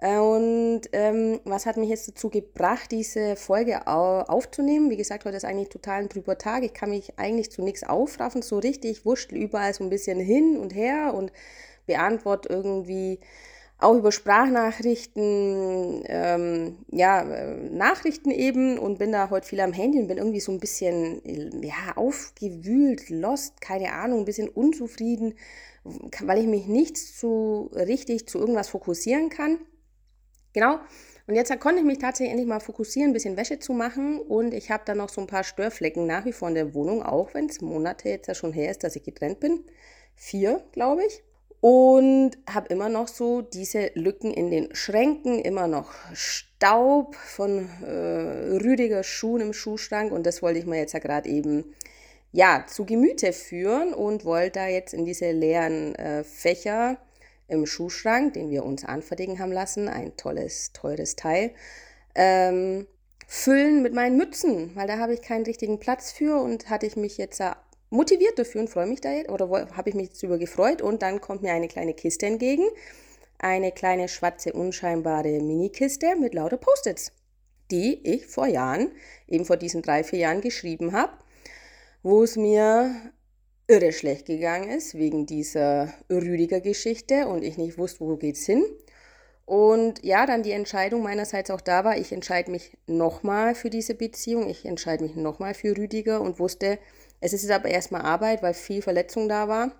Äh, 0.00 0.18
und 0.18 0.82
ähm, 0.92 1.40
was 1.44 1.66
hat 1.66 1.76
mich 1.76 1.88
jetzt 1.88 2.08
dazu 2.08 2.30
gebracht, 2.30 2.90
diese 2.90 3.36
Folge 3.36 3.86
aufzunehmen? 3.86 4.90
Wie 4.90 4.96
gesagt, 4.96 5.24
heute 5.24 5.36
ist 5.36 5.44
eigentlich 5.44 5.70
total 5.70 6.02
ein 6.02 6.08
trüber 6.08 6.38
Tag. 6.38 6.62
Ich 6.62 6.72
kann 6.72 6.90
mich 6.90 7.18
eigentlich 7.18 7.50
zu 7.50 7.62
nichts 7.62 7.82
aufraffen, 7.82 8.42
so 8.42 8.58
richtig. 8.58 8.90
Ich 8.90 9.04
wurschtel 9.04 9.38
überall 9.38 9.74
so 9.74 9.84
ein 9.84 9.90
bisschen 9.90 10.20
hin 10.20 10.56
und 10.56 10.74
her 10.74 11.14
und 11.14 11.32
beantworte 11.86 12.48
irgendwie 12.48 13.18
auch 13.80 13.94
über 13.94 14.10
Sprachnachrichten, 14.10 16.02
ähm, 16.06 16.78
ja, 16.90 17.22
äh, 17.22 17.70
Nachrichten 17.70 18.30
eben 18.32 18.76
und 18.78 18.98
bin 18.98 19.12
da 19.12 19.30
heute 19.30 19.46
viel 19.46 19.60
am 19.60 19.72
Handy 19.72 20.00
und 20.00 20.08
bin 20.08 20.18
irgendwie 20.18 20.40
so 20.40 20.50
ein 20.50 20.58
bisschen, 20.58 21.22
ja, 21.62 21.96
aufgewühlt, 21.96 23.08
lost, 23.08 23.60
keine 23.60 23.92
Ahnung, 23.92 24.20
ein 24.20 24.24
bisschen 24.24 24.48
unzufrieden, 24.48 25.34
weil 26.20 26.38
ich 26.40 26.46
mich 26.46 26.66
nicht 26.66 26.96
so 26.98 27.70
richtig 27.72 28.26
zu 28.28 28.38
irgendwas 28.38 28.68
fokussieren 28.68 29.30
kann. 29.30 29.58
Genau. 30.58 30.80
Und 31.28 31.36
jetzt 31.36 31.56
konnte 31.60 31.78
ich 31.78 31.84
mich 31.84 31.98
tatsächlich 31.98 32.32
endlich 32.32 32.48
mal 32.48 32.58
fokussieren, 32.58 33.10
ein 33.10 33.12
bisschen 33.12 33.36
Wäsche 33.36 33.60
zu 33.60 33.72
machen. 33.72 34.18
Und 34.18 34.52
ich 34.52 34.72
habe 34.72 34.82
dann 34.84 34.98
noch 34.98 35.08
so 35.08 35.20
ein 35.20 35.28
paar 35.28 35.44
Störflecken 35.44 36.04
nach 36.04 36.24
wie 36.24 36.32
vor 36.32 36.48
in 36.48 36.56
der 36.56 36.74
Wohnung, 36.74 37.00
auch 37.00 37.32
wenn 37.32 37.46
es 37.46 37.60
Monate 37.60 38.08
jetzt 38.08 38.26
ja 38.26 38.34
schon 38.34 38.52
her 38.52 38.72
ist, 38.72 38.82
dass 38.82 38.96
ich 38.96 39.04
getrennt 39.04 39.38
bin. 39.38 39.62
Vier, 40.16 40.64
glaube 40.72 41.02
ich. 41.06 41.22
Und 41.60 42.32
habe 42.50 42.68
immer 42.68 42.88
noch 42.88 43.06
so 43.06 43.40
diese 43.40 43.92
Lücken 43.94 44.32
in 44.32 44.50
den 44.50 44.74
Schränken, 44.74 45.38
immer 45.38 45.68
noch 45.68 45.92
Staub 46.12 47.14
von 47.14 47.68
äh, 47.84 48.56
Rüdiger 48.56 49.04
Schuhen 49.04 49.42
im 49.42 49.52
Schuhschrank. 49.52 50.10
Und 50.10 50.26
das 50.26 50.42
wollte 50.42 50.58
ich 50.58 50.66
mir 50.66 50.78
jetzt 50.78 50.94
ja 50.94 50.98
gerade 50.98 51.28
eben 51.28 51.72
ja, 52.32 52.64
zu 52.66 52.84
Gemüte 52.84 53.32
führen 53.32 53.94
und 53.94 54.24
wollte 54.24 54.58
da 54.58 54.66
jetzt 54.66 54.92
in 54.92 55.04
diese 55.04 55.30
leeren 55.30 55.94
äh, 55.94 56.24
Fächer 56.24 56.98
im 57.48 57.66
Schuhschrank, 57.66 58.34
den 58.34 58.50
wir 58.50 58.64
uns 58.64 58.84
anfertigen 58.84 59.38
haben 59.38 59.52
lassen, 59.52 59.88
ein 59.88 60.16
tolles, 60.16 60.72
teures 60.72 61.16
Teil, 61.16 61.52
ähm, 62.14 62.86
füllen 63.26 63.82
mit 63.82 63.94
meinen 63.94 64.16
Mützen, 64.16 64.74
weil 64.74 64.86
da 64.86 64.98
habe 64.98 65.14
ich 65.14 65.22
keinen 65.22 65.44
richtigen 65.44 65.80
Platz 65.80 66.12
für 66.12 66.40
und 66.40 66.70
hatte 66.70 66.86
ich 66.86 66.96
mich 66.96 67.18
jetzt 67.18 67.42
motiviert 67.90 68.38
dafür 68.38 68.62
und 68.62 68.70
freue 68.70 68.86
mich 68.86 69.00
da 69.00 69.12
jetzt, 69.12 69.30
oder 69.30 69.48
habe 69.74 69.88
ich 69.88 69.94
mich 69.94 70.08
jetzt 70.08 70.22
über 70.22 70.38
gefreut 70.38 70.82
und 70.82 71.02
dann 71.02 71.20
kommt 71.20 71.42
mir 71.42 71.52
eine 71.52 71.68
kleine 71.68 71.94
Kiste 71.94 72.26
entgegen, 72.26 72.64
eine 73.38 73.72
kleine 73.72 74.08
schwarze, 74.08 74.52
unscheinbare 74.52 75.40
Mini-Kiste 75.40 76.16
mit 76.16 76.34
lauter 76.34 76.56
Post-its, 76.56 77.12
die 77.70 78.00
ich 78.06 78.26
vor 78.26 78.46
Jahren, 78.46 78.92
eben 79.26 79.44
vor 79.44 79.56
diesen 79.56 79.82
drei, 79.82 80.04
vier 80.04 80.20
Jahren 80.20 80.40
geschrieben 80.40 80.92
habe, 80.92 81.12
wo 82.02 82.22
es 82.22 82.36
mir 82.36 83.12
irre 83.68 83.92
schlecht 83.92 84.26
gegangen 84.26 84.70
ist 84.70 84.94
wegen 84.94 85.26
dieser 85.26 85.92
Rüdiger-Geschichte 86.10 87.26
und 87.28 87.44
ich 87.44 87.58
nicht 87.58 87.76
wusste, 87.76 88.00
wo 88.00 88.16
geht's 88.16 88.46
hin. 88.46 88.64
Und 89.44 90.04
ja, 90.04 90.26
dann 90.26 90.42
die 90.42 90.52
Entscheidung 90.52 91.02
meinerseits 91.02 91.50
auch 91.50 91.60
da 91.60 91.84
war, 91.84 91.96
ich 91.96 92.12
entscheide 92.12 92.50
mich 92.50 92.76
nochmal 92.86 93.54
für 93.54 93.70
diese 93.70 93.94
Beziehung, 93.94 94.48
ich 94.48 94.64
entscheide 94.64 95.04
mich 95.04 95.16
nochmal 95.16 95.54
für 95.54 95.76
Rüdiger 95.76 96.20
und 96.20 96.38
wusste, 96.38 96.78
es 97.20 97.32
ist 97.32 97.50
aber 97.50 97.68
erstmal 97.68 98.02
Arbeit, 98.02 98.42
weil 98.42 98.54
viel 98.54 98.82
Verletzung 98.82 99.28
da 99.28 99.48
war. 99.48 99.72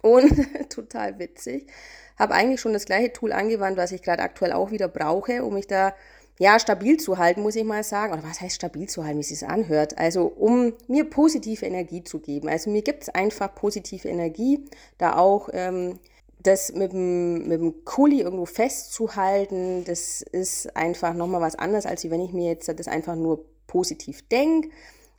Und 0.00 0.32
total 0.70 1.18
witzig, 1.18 1.70
habe 2.18 2.34
eigentlich 2.34 2.60
schon 2.60 2.72
das 2.72 2.84
gleiche 2.84 3.12
Tool 3.12 3.32
angewandt, 3.32 3.76
was 3.76 3.92
ich 3.92 4.02
gerade 4.02 4.22
aktuell 4.22 4.52
auch 4.52 4.70
wieder 4.70 4.88
brauche, 4.88 5.44
um 5.44 5.54
mich 5.54 5.66
da 5.66 5.94
ja, 6.38 6.58
stabil 6.58 6.96
zu 6.96 7.18
halten, 7.18 7.42
muss 7.42 7.56
ich 7.56 7.64
mal 7.64 7.84
sagen. 7.84 8.12
Oder 8.12 8.24
was 8.24 8.40
heißt 8.40 8.56
stabil 8.56 8.88
zu 8.88 9.04
halten, 9.04 9.18
wie 9.18 9.22
es 9.22 9.28
sich 9.28 9.46
anhört? 9.46 9.98
Also, 9.98 10.24
um 10.24 10.72
mir 10.88 11.04
positive 11.04 11.64
Energie 11.64 12.02
zu 12.04 12.18
geben. 12.18 12.48
Also, 12.48 12.70
mir 12.70 12.82
gibt 12.82 13.02
es 13.04 13.08
einfach 13.10 13.54
positive 13.54 14.08
Energie, 14.08 14.64
da 14.98 15.16
auch 15.16 15.50
ähm, 15.52 15.98
das 16.42 16.72
mit 16.72 16.92
dem, 16.92 17.46
mit 17.48 17.60
dem 17.60 17.84
Kuli 17.84 18.20
irgendwo 18.20 18.46
festzuhalten, 18.46 19.84
das 19.84 20.22
ist 20.22 20.76
einfach 20.76 21.14
nochmal 21.14 21.40
was 21.40 21.54
anderes, 21.54 21.86
als 21.86 22.08
wenn 22.10 22.20
ich 22.20 22.32
mir 22.32 22.48
jetzt 22.48 22.68
das 22.68 22.88
einfach 22.88 23.14
nur 23.14 23.44
positiv 23.66 24.26
denke. 24.28 24.70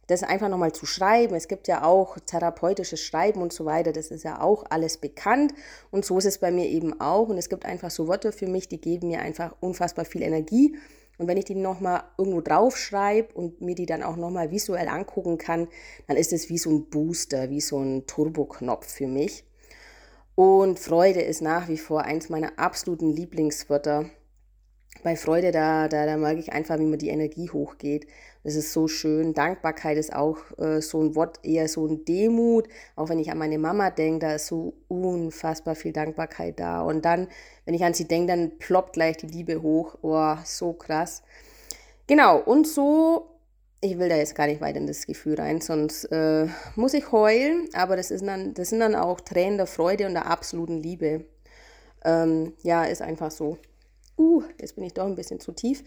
Das 0.08 0.22
einfach 0.22 0.50
nochmal 0.50 0.74
zu 0.74 0.86
schreiben. 0.86 1.34
Es 1.34 1.48
gibt 1.48 1.70
ja 1.70 1.86
auch 1.86 2.18
therapeutisches 2.20 3.00
Schreiben 3.00 3.42
und 3.42 3.54
so 3.54 3.64
weiter. 3.64 3.94
Das 3.94 4.12
ist 4.12 4.24
ja 4.24 4.42
auch 4.42 4.66
alles 4.70 4.98
bekannt. 4.98 5.54
Und 5.92 6.04
so 6.04 6.18
ist 6.18 6.26
es 6.26 6.40
bei 6.40 6.52
mir 6.52 6.66
eben 6.66 7.00
auch. 7.00 7.30
Und 7.30 7.38
es 7.38 7.48
gibt 7.48 7.64
einfach 7.64 7.90
so 7.90 8.06
Worte 8.08 8.34
für 8.34 8.48
mich, 8.48 8.68
die 8.68 8.82
geben 8.82 9.08
mir 9.08 9.22
einfach 9.22 9.56
unfassbar 9.62 10.04
viel 10.04 10.22
Energie. 10.22 10.76
Und 11.18 11.28
wenn 11.28 11.38
ich 11.38 11.46
die 11.46 11.56
nochmal 11.56 12.04
irgendwo 12.18 12.42
draufschreibe 12.42 13.34
und 13.34 13.62
mir 13.62 13.76
die 13.76 13.86
dann 13.86 14.04
auch 14.04 14.16
nochmal 14.16 14.52
visuell 14.52 14.88
angucken 14.88 15.38
kann, 15.38 15.68
dann 16.08 16.18
ist 16.18 16.34
es 16.34 16.50
wie 16.50 16.58
so 16.58 16.72
ein 16.72 16.90
Booster, 16.90 17.50
wie 17.50 17.62
so 17.62 17.80
ein 17.80 18.08
Turboknopf 18.08 18.88
für 18.88 19.08
mich. 19.08 19.46
Und 20.36 20.80
Freude 20.80 21.22
ist 21.22 21.42
nach 21.42 21.68
wie 21.68 21.78
vor 21.78 22.04
eins 22.04 22.30
meiner 22.30 22.58
absoluten 22.58 23.12
Lieblingswörter. 23.12 24.10
Bei 25.04 25.16
Freude, 25.16 25.52
da, 25.52 25.88
da, 25.88 26.06
da 26.06 26.18
mag 26.18 26.38
ich 26.38 26.52
einfach, 26.52 26.80
wie 26.80 26.86
mir 26.86 26.98
die 26.98 27.10
Energie 27.10 27.50
hochgeht. 27.50 28.08
Das 28.44 28.56
ist 28.56 28.74
so 28.74 28.88
schön. 28.88 29.34
Dankbarkeit 29.34 29.98
ist 29.98 30.14
auch 30.14 30.38
äh, 30.58 30.82
so 30.82 31.02
ein 31.02 31.16
Wort, 31.16 31.40
eher 31.44 31.68
so 31.70 31.88
ein 31.88 32.04
Demut. 32.04 32.68
Auch 32.96 33.10
wenn 33.10 33.20
ich 33.20 33.32
an 33.32 33.38
meine 33.38 33.58
Mama 33.58 33.90
denke, 33.90 34.20
da 34.26 34.36
ist 34.36 34.48
so 34.48 34.74
unfassbar 34.90 35.76
viel 35.76 35.94
Dankbarkeit 35.94 36.60
da. 36.60 36.82
Und 36.82 37.06
dann, 37.06 37.30
wenn 37.66 37.74
ich 37.74 37.84
an 37.84 37.94
sie 37.94 38.08
denke, 38.08 38.28
dann 38.28 38.58
ploppt 38.58 38.94
gleich 38.94 39.18
die 39.18 39.28
Liebe 39.28 39.62
hoch. 39.62 39.98
Oh, 40.02 40.36
so 40.44 40.74
krass. 40.74 41.24
Genau, 42.06 42.38
und 42.38 42.68
so, 42.68 43.30
ich 43.80 43.98
will 43.98 44.10
da 44.10 44.18
jetzt 44.18 44.36
gar 44.36 44.48
nicht 44.48 44.60
weiter 44.60 44.78
in 44.78 44.88
das 44.88 45.08
Gefühl 45.08 45.36
rein, 45.36 45.62
sonst 45.62 46.06
äh, 46.06 46.48
muss 46.76 46.94
ich 46.94 47.14
heulen. 47.14 47.70
Aber 47.74 47.96
das, 47.96 48.12
ist 48.12 48.26
dann, 48.26 48.54
das 48.54 48.70
sind 48.70 48.82
dann 48.82 48.96
auch 48.96 49.22
Tränen 49.22 49.58
der 49.58 49.68
Freude 49.68 50.06
und 50.06 50.14
der 50.14 50.28
absoluten 50.28 50.84
Liebe. 50.84 51.26
Ähm, 52.04 52.54
ja, 52.62 52.84
ist 52.84 53.02
einfach 53.02 53.32
so. 53.32 53.58
Uh, 54.18 54.44
jetzt 54.60 54.76
bin 54.76 54.84
ich 54.84 54.94
doch 54.94 55.06
ein 55.06 55.16
bisschen 55.16 55.40
zu 55.40 55.54
tief. 55.54 55.84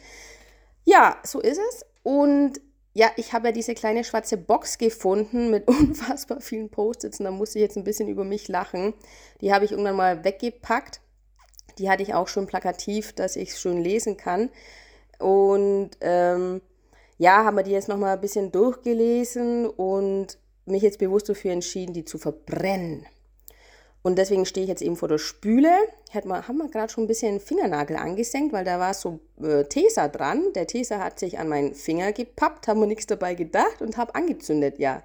Ja, 0.85 1.19
so 1.23 1.41
ist 1.41 1.59
es. 1.59 1.85
Und 2.07 2.61
ja, 2.95 3.11
ich 3.17 3.33
habe 3.33 3.49
ja 3.49 3.53
diese 3.53 3.75
kleine 3.75 4.05
schwarze 4.05 4.37
Box 4.37 4.79
gefunden 4.79 5.51
mit 5.51 5.67
unfassbar 5.69 6.41
vielen 6.41 6.69
Post-its 6.71 7.19
und 7.19 7.25
da 7.25 7.33
musste 7.33 7.59
ich 7.59 7.65
jetzt 7.65 7.77
ein 7.77 7.83
bisschen 7.83 8.07
über 8.07 8.23
mich 8.23 8.47
lachen. 8.47 8.95
Die 9.41 9.53
habe 9.53 9.65
ich 9.65 9.73
irgendwann 9.73 9.97
mal 9.97 10.23
weggepackt. 10.23 11.01
Die 11.79 11.91
hatte 11.91 12.05
ich 12.05 12.15
auch 12.15 12.29
schon 12.29 12.47
plakativ, 12.47 13.13
dass 13.13 13.35
ich 13.35 13.51
es 13.51 13.61
schön 13.61 13.83
lesen 13.83 14.17
kann. 14.17 14.51
Und 15.19 15.99
ähm, 16.01 16.63
ja, 17.19 17.45
haben 17.45 17.57
wir 17.57 17.65
die 17.65 17.73
jetzt 17.73 17.89
nochmal 17.89 18.15
ein 18.15 18.21
bisschen 18.21 18.53
durchgelesen 18.53 19.67
und 19.67 20.39
mich 20.65 20.85
jetzt 20.85 21.01
bewusst 21.01 21.29
dafür 21.29 21.51
entschieden, 21.51 21.93
die 21.93 22.05
zu 22.05 22.19
verbrennen. 22.19 23.05
Und 24.07 24.19
deswegen 24.19 24.47
stehe 24.47 24.63
ich 24.63 24.69
jetzt 24.69 24.83
eben 24.83 24.95
vor 24.95 25.09
der 25.09 25.19
Spüle. 25.19 25.69
Man, 26.23 26.47
haben 26.47 26.59
wir 26.59 26.69
gerade 26.69 26.93
schon 26.93 27.03
ein 27.03 27.09
bisschen 27.09 27.41
Fingernagel 27.41 27.97
angesenkt, 27.97 28.53
weil 28.53 28.65
da 28.65 28.79
war 28.79 28.95
so 28.95 29.19
äh, 29.43 29.65
Tesa 29.65 30.07
dran. 30.07 30.53
Der 30.55 30.69
Tesa 30.69 31.01
hat 31.01 31.19
sich 31.19 31.41
an 31.41 31.49
meinen 31.49 31.75
Finger 31.75 32.13
gepappt, 32.13 32.69
haben 32.69 32.79
wir 32.79 32.87
nichts 32.87 33.09
dabei 33.09 33.35
gedacht 33.35 33.83
und 33.83 33.97
habe 33.97 34.15
angezündet. 34.15 34.79
Ja, 34.79 35.03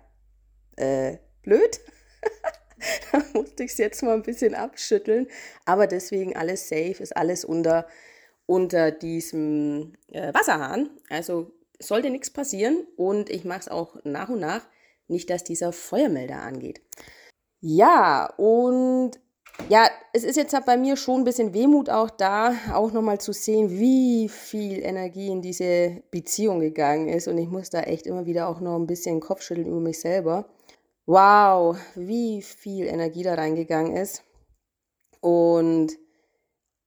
äh, 0.76 1.18
blöd. 1.42 1.80
da 3.12 3.24
musste 3.34 3.64
ich 3.64 3.72
es 3.72 3.80
jetzt 3.80 4.04
mal 4.04 4.14
ein 4.14 4.22
bisschen 4.22 4.54
abschütteln. 4.54 5.26
Aber 5.66 5.88
deswegen 5.88 6.36
alles 6.36 6.70
safe, 6.70 7.02
ist 7.02 7.18
alles 7.18 7.44
unter, 7.44 7.88
unter 8.46 8.92
diesem 8.92 9.94
äh, 10.12 10.32
Wasserhahn. 10.32 10.92
Also 11.10 11.52
sollte 11.80 12.12
nichts 12.12 12.30
passieren 12.30 12.86
und 12.98 13.32
ich 13.32 13.46
mache 13.46 13.62
es 13.62 13.68
auch 13.68 13.96
nach 14.04 14.30
und 14.30 14.42
nach, 14.42 14.62
nicht 15.08 15.32
dass 15.32 15.44
dieser 15.44 15.72
Feuermelder 15.72 16.44
angeht. 16.44 16.82
Ja, 17.62 18.34
und 18.38 19.12
ja, 19.70 19.88
es 20.14 20.24
ist 20.24 20.36
jetzt 20.36 20.54
halt 20.54 20.66
bei 20.66 20.78
mir 20.78 20.98
schon 20.98 21.22
ein 21.22 21.24
bisschen 21.24 21.54
Wehmut 21.54 21.90
auch 21.90 22.10
da, 22.10 22.54
auch 22.74 22.92
nochmal 22.92 23.20
zu 23.20 23.34
sehen, 23.34 23.70
wie 23.70 24.30
viel 24.30 24.80
Energie 24.84 25.28
in 25.28 25.42
diese 25.42 26.02
Beziehung 26.12 26.60
gegangen 26.60 27.08
ist. 27.08 27.28
Und 27.28 27.38
ich 27.38 27.50
muss 27.50 27.70
da 27.70 27.82
echt 27.82 28.08
immer 28.08 28.26
wieder 28.26 28.48
auch 28.48 28.60
noch 28.62 28.76
ein 28.78 28.88
bisschen 28.88 29.20
Kopfschütteln 29.20 29.68
über 29.68 29.80
mich 29.80 30.00
selber. 30.00 30.46
Wow, 31.06 31.78
wie 31.96 32.42
viel 32.42 32.86
Energie 32.88 33.24
da 33.24 33.36
reingegangen 33.36 33.96
ist. 33.96 34.24
Und 35.22 35.98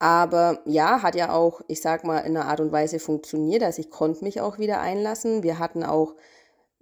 aber 0.00 0.60
ja, 0.66 1.02
hat 1.02 1.14
ja 1.14 1.32
auch, 1.32 1.60
ich 1.68 1.80
sag 1.80 2.04
mal, 2.04 2.18
in 2.18 2.36
einer 2.36 2.46
Art 2.46 2.60
und 2.60 2.72
Weise 2.72 2.98
funktioniert. 2.98 3.62
Also 3.62 3.80
ich 3.80 3.90
konnte 3.90 4.24
mich 4.24 4.40
auch 4.40 4.58
wieder 4.58 4.80
einlassen. 4.80 5.42
Wir 5.42 5.58
hatten 5.58 5.84
auch, 5.84 6.14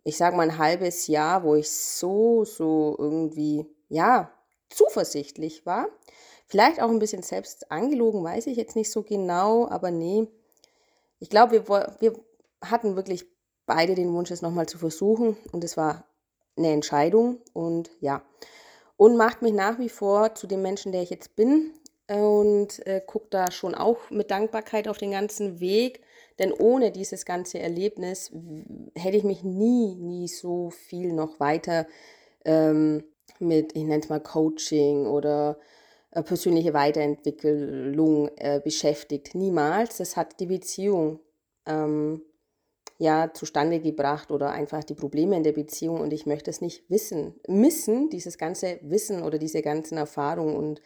ich 0.03 0.17
sag 0.17 0.35
mal, 0.35 0.43
ein 0.43 0.59
halbes 0.59 1.07
Jahr, 1.07 1.45
wo 1.45 1.55
ich 1.55 1.71
so, 1.71 2.45
so 2.45 2.97
irgendwie 2.99 3.67
ja, 3.93 4.33
zuversichtlich 4.71 5.67
war. 5.67 5.87
Vielleicht 6.47 6.81
auch 6.81 6.89
ein 6.89 6.99
bisschen 6.99 7.23
selbst 7.23 7.71
angelogen, 7.71 8.25
weiß 8.25 8.47
ich 8.47 8.57
jetzt 8.57 8.75
nicht 8.75 8.91
so 8.91 9.03
genau, 9.03 9.69
aber 9.69 9.91
nee. 9.91 10.27
Ich 11.19 11.29
glaube, 11.29 11.53
wir, 11.53 11.97
wir 12.01 12.19
hatten 12.63 12.97
wirklich 12.97 13.27
beide 13.67 13.95
den 13.95 14.13
Wunsch, 14.13 14.31
es 14.31 14.43
nochmal 14.43 14.67
zu 14.67 14.79
versuchen 14.79 15.37
und 15.53 15.63
es 15.63 15.77
war 15.77 16.05
eine 16.57 16.73
Entscheidung 16.73 17.39
und 17.53 17.91
ja. 18.01 18.23
und 18.97 19.17
macht 19.17 19.43
mich 19.43 19.53
nach 19.53 19.79
wie 19.79 19.89
vor 19.89 20.35
zu 20.35 20.47
dem 20.47 20.63
Menschen, 20.63 20.93
der 20.93 21.03
ich 21.03 21.11
jetzt 21.11 21.37
bin 21.37 21.73
und 22.09 22.85
äh, 22.87 23.01
gucke 23.07 23.29
da 23.31 23.51
schon 23.51 23.75
auch 23.75 24.11
mit 24.11 24.31
Dankbarkeit 24.31 24.89
auf 24.89 24.99
den 24.99 25.13
ganzen 25.13 25.61
Weg, 25.61 26.03
denn 26.39 26.53
ohne 26.53 26.93
dieses 26.93 27.25
ganze 27.25 27.59
Erlebnis 27.59 28.33
hätte 28.95 29.17
ich 29.17 29.25
mich 29.25 29.45
nie, 29.45 29.95
nie 29.95 30.29
so 30.29 30.71
viel 30.71 31.13
noch 31.13 31.41
weiter 31.41 31.87
ähm, 32.45 33.05
mit, 33.41 33.77
ich 33.77 33.85
nenne 33.85 34.03
es 34.03 34.09
mal 34.09 34.21
Coaching 34.21 35.07
oder 35.07 35.59
äh, 36.11 36.23
persönliche 36.23 36.75
Weiterentwicklung 36.75 38.31
äh, 38.37 38.61
beschäftigt. 38.63 39.35
Niemals. 39.35 39.99
Das 39.99 40.17
hat 40.17 40.41
die 40.41 40.47
Beziehung 40.47 41.21
ähm, 41.67 42.23
ja 42.99 43.33
zustande 43.33 43.81
gebracht 43.81 44.31
oder 44.31 44.51
einfach 44.51 44.85
die 44.85 44.95
Probleme 44.95 45.37
in 45.37 45.43
der 45.43 45.53
Beziehung 45.53 46.01
und 46.01 46.13
ich 46.13 46.27
möchte 46.27 46.51
es 46.51 46.61
nicht 46.61 46.89
wissen, 46.89 47.35
missen, 47.49 48.11
dieses 48.11 48.39
ganze 48.39 48.79
Wissen 48.83 49.23
oder 49.23 49.39
diese 49.39 49.63
ganzen 49.63 49.99
Erfahrungen 49.99 50.57
und 50.57 50.81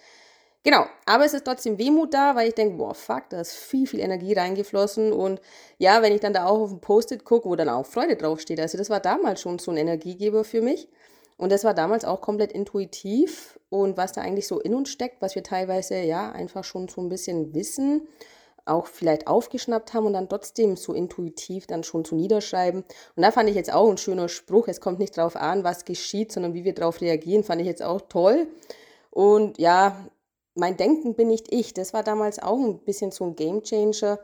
Genau, 0.66 0.84
aber 1.04 1.24
es 1.24 1.32
ist 1.32 1.44
trotzdem 1.44 1.78
Wehmut 1.78 2.12
da, 2.12 2.34
weil 2.34 2.48
ich 2.48 2.54
denke, 2.54 2.76
boah, 2.76 2.92
fuck, 2.92 3.30
da 3.30 3.40
ist 3.40 3.52
viel, 3.52 3.86
viel 3.86 4.00
Energie 4.00 4.32
reingeflossen. 4.32 5.12
Und 5.12 5.40
ja, 5.78 6.02
wenn 6.02 6.12
ich 6.12 6.18
dann 6.18 6.32
da 6.32 6.46
auch 6.46 6.58
auf 6.58 6.72
ein 6.72 6.80
Post-it 6.80 7.22
gucke, 7.22 7.48
wo 7.48 7.54
dann 7.54 7.68
auch 7.68 7.86
Freude 7.86 8.16
draufsteht, 8.16 8.58
also 8.58 8.76
das 8.76 8.90
war 8.90 8.98
damals 8.98 9.40
schon 9.40 9.60
so 9.60 9.70
ein 9.70 9.76
Energiegeber 9.76 10.42
für 10.42 10.62
mich. 10.62 10.88
Und 11.36 11.52
das 11.52 11.64
war 11.64 11.74
damals 11.74 12.04
auch 12.04 12.20
komplett 12.20 12.52
intuitiv. 12.52 13.58
Und 13.68 13.96
was 13.96 14.12
da 14.12 14.22
eigentlich 14.22 14.46
so 14.46 14.60
in 14.60 14.74
uns 14.74 14.88
steckt, 14.88 15.20
was 15.20 15.34
wir 15.34 15.42
teilweise 15.42 15.96
ja 15.96 16.30
einfach 16.32 16.64
schon 16.64 16.88
so 16.88 17.00
ein 17.00 17.08
bisschen 17.08 17.54
wissen, 17.54 18.08
auch 18.64 18.86
vielleicht 18.86 19.28
aufgeschnappt 19.28 19.94
haben 19.94 20.06
und 20.06 20.14
dann 20.14 20.28
trotzdem 20.28 20.76
so 20.76 20.92
intuitiv 20.92 21.66
dann 21.66 21.84
schon 21.84 22.04
zu 22.04 22.16
niederschreiben. 22.16 22.82
Und 23.14 23.22
da 23.22 23.30
fand 23.30 23.48
ich 23.48 23.54
jetzt 23.54 23.72
auch 23.72 23.88
ein 23.88 23.98
schöner 23.98 24.28
Spruch. 24.28 24.66
Es 24.68 24.80
kommt 24.80 24.98
nicht 24.98 25.16
darauf 25.16 25.36
an, 25.36 25.62
was 25.62 25.84
geschieht, 25.84 26.32
sondern 26.32 26.54
wie 26.54 26.64
wir 26.64 26.74
darauf 26.74 27.00
reagieren, 27.00 27.44
fand 27.44 27.60
ich 27.60 27.66
jetzt 27.66 27.82
auch 27.82 28.00
toll. 28.08 28.48
Und 29.10 29.58
ja, 29.58 29.96
mein 30.54 30.76
Denken 30.76 31.14
bin 31.14 31.28
nicht 31.28 31.52
ich. 31.52 31.74
Das 31.74 31.92
war 31.92 32.02
damals 32.02 32.42
auch 32.42 32.58
ein 32.58 32.78
bisschen 32.80 33.12
so 33.12 33.24
ein 33.24 33.36
Game 33.36 33.62
Changer, 33.62 34.18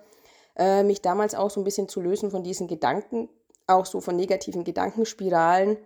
äh, 0.57 0.83
mich 0.83 1.03
damals 1.03 1.35
auch 1.35 1.51
so 1.51 1.61
ein 1.61 1.65
bisschen 1.65 1.89
zu 1.89 2.01
lösen 2.01 2.31
von 2.31 2.43
diesen 2.43 2.67
Gedanken, 2.67 3.29
auch 3.67 3.87
so 3.87 4.01
von 4.01 4.17
negativen 4.17 4.65
Gedankenspiralen. 4.65 5.77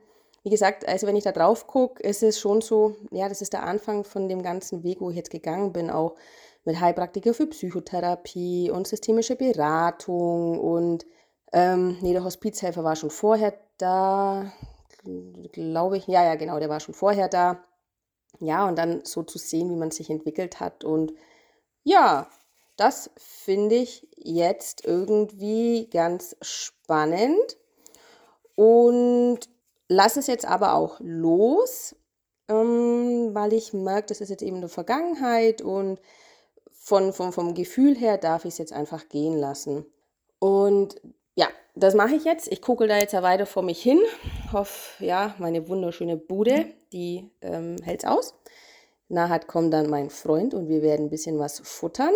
Wie 0.46 0.50
gesagt, 0.50 0.86
also 0.86 1.08
wenn 1.08 1.16
ich 1.16 1.24
da 1.24 1.32
drauf 1.32 1.66
gucke, 1.66 2.00
ist 2.04 2.22
es 2.22 2.38
schon 2.38 2.60
so, 2.60 2.94
ja, 3.10 3.28
das 3.28 3.42
ist 3.42 3.52
der 3.52 3.64
Anfang 3.64 4.04
von 4.04 4.28
dem 4.28 4.42
ganzen 4.42 4.84
Weg, 4.84 5.00
wo 5.00 5.10
ich 5.10 5.16
jetzt 5.16 5.32
gegangen 5.32 5.72
bin, 5.72 5.90
auch 5.90 6.14
mit 6.64 6.78
Heilpraktiker 6.78 7.34
für 7.34 7.48
Psychotherapie 7.48 8.70
und 8.70 8.86
systemische 8.86 9.34
Beratung 9.34 10.60
und 10.60 11.04
ähm, 11.52 11.98
nee, 12.00 12.12
der 12.12 12.22
Hospizhelfer 12.22 12.84
war 12.84 12.94
schon 12.94 13.10
vorher 13.10 13.58
da, 13.76 14.52
glaube 15.50 15.96
ich. 15.96 16.06
Ja, 16.06 16.22
ja, 16.22 16.36
genau, 16.36 16.60
der 16.60 16.68
war 16.68 16.78
schon 16.78 16.94
vorher 16.94 17.26
da 17.28 17.64
ja, 18.38 18.68
und 18.68 18.78
dann 18.78 19.04
so 19.04 19.24
zu 19.24 19.38
sehen, 19.38 19.68
wie 19.68 19.74
man 19.76 19.90
sich 19.90 20.10
entwickelt 20.10 20.60
hat. 20.60 20.84
Und 20.84 21.12
ja, 21.82 22.30
das 22.76 23.10
finde 23.16 23.74
ich 23.74 24.06
jetzt 24.14 24.86
irgendwie 24.86 25.90
ganz 25.90 26.36
spannend. 26.40 27.56
Und 28.54 29.55
lasse 29.88 30.20
es 30.20 30.26
jetzt 30.26 30.46
aber 30.46 30.74
auch 30.74 30.98
los, 31.00 31.96
ähm, 32.48 33.30
weil 33.34 33.52
ich 33.52 33.72
merke, 33.72 34.08
das 34.08 34.20
ist 34.20 34.30
jetzt 34.30 34.42
eben 34.42 34.56
eine 34.58 34.68
Vergangenheit 34.68 35.62
und 35.62 36.00
von, 36.72 37.12
von, 37.12 37.32
vom 37.32 37.54
Gefühl 37.54 37.96
her 37.96 38.18
darf 38.18 38.44
ich 38.44 38.54
es 38.54 38.58
jetzt 38.58 38.72
einfach 38.72 39.08
gehen 39.08 39.36
lassen. 39.36 39.84
Und 40.38 41.00
ja, 41.34 41.48
das 41.74 41.94
mache 41.94 42.14
ich 42.14 42.24
jetzt. 42.24 42.46
Ich 42.48 42.62
gucke 42.62 42.86
da 42.86 42.96
jetzt 42.96 43.12
ja 43.12 43.22
weiter 43.22 43.46
vor 43.46 43.62
mich 43.62 43.82
hin. 43.82 44.00
Hoffe, 44.52 45.04
ja, 45.04 45.34
meine 45.38 45.68
wunderschöne 45.68 46.16
Bude, 46.16 46.66
die 46.92 47.30
ähm, 47.40 47.76
hält 47.82 48.04
es 48.04 48.08
aus. 48.08 48.34
Nachher 49.08 49.40
kommt 49.40 49.72
dann 49.72 49.90
mein 49.90 50.10
Freund 50.10 50.54
und 50.54 50.68
wir 50.68 50.82
werden 50.82 51.06
ein 51.06 51.10
bisschen 51.10 51.38
was 51.38 51.60
futtern. 51.60 52.14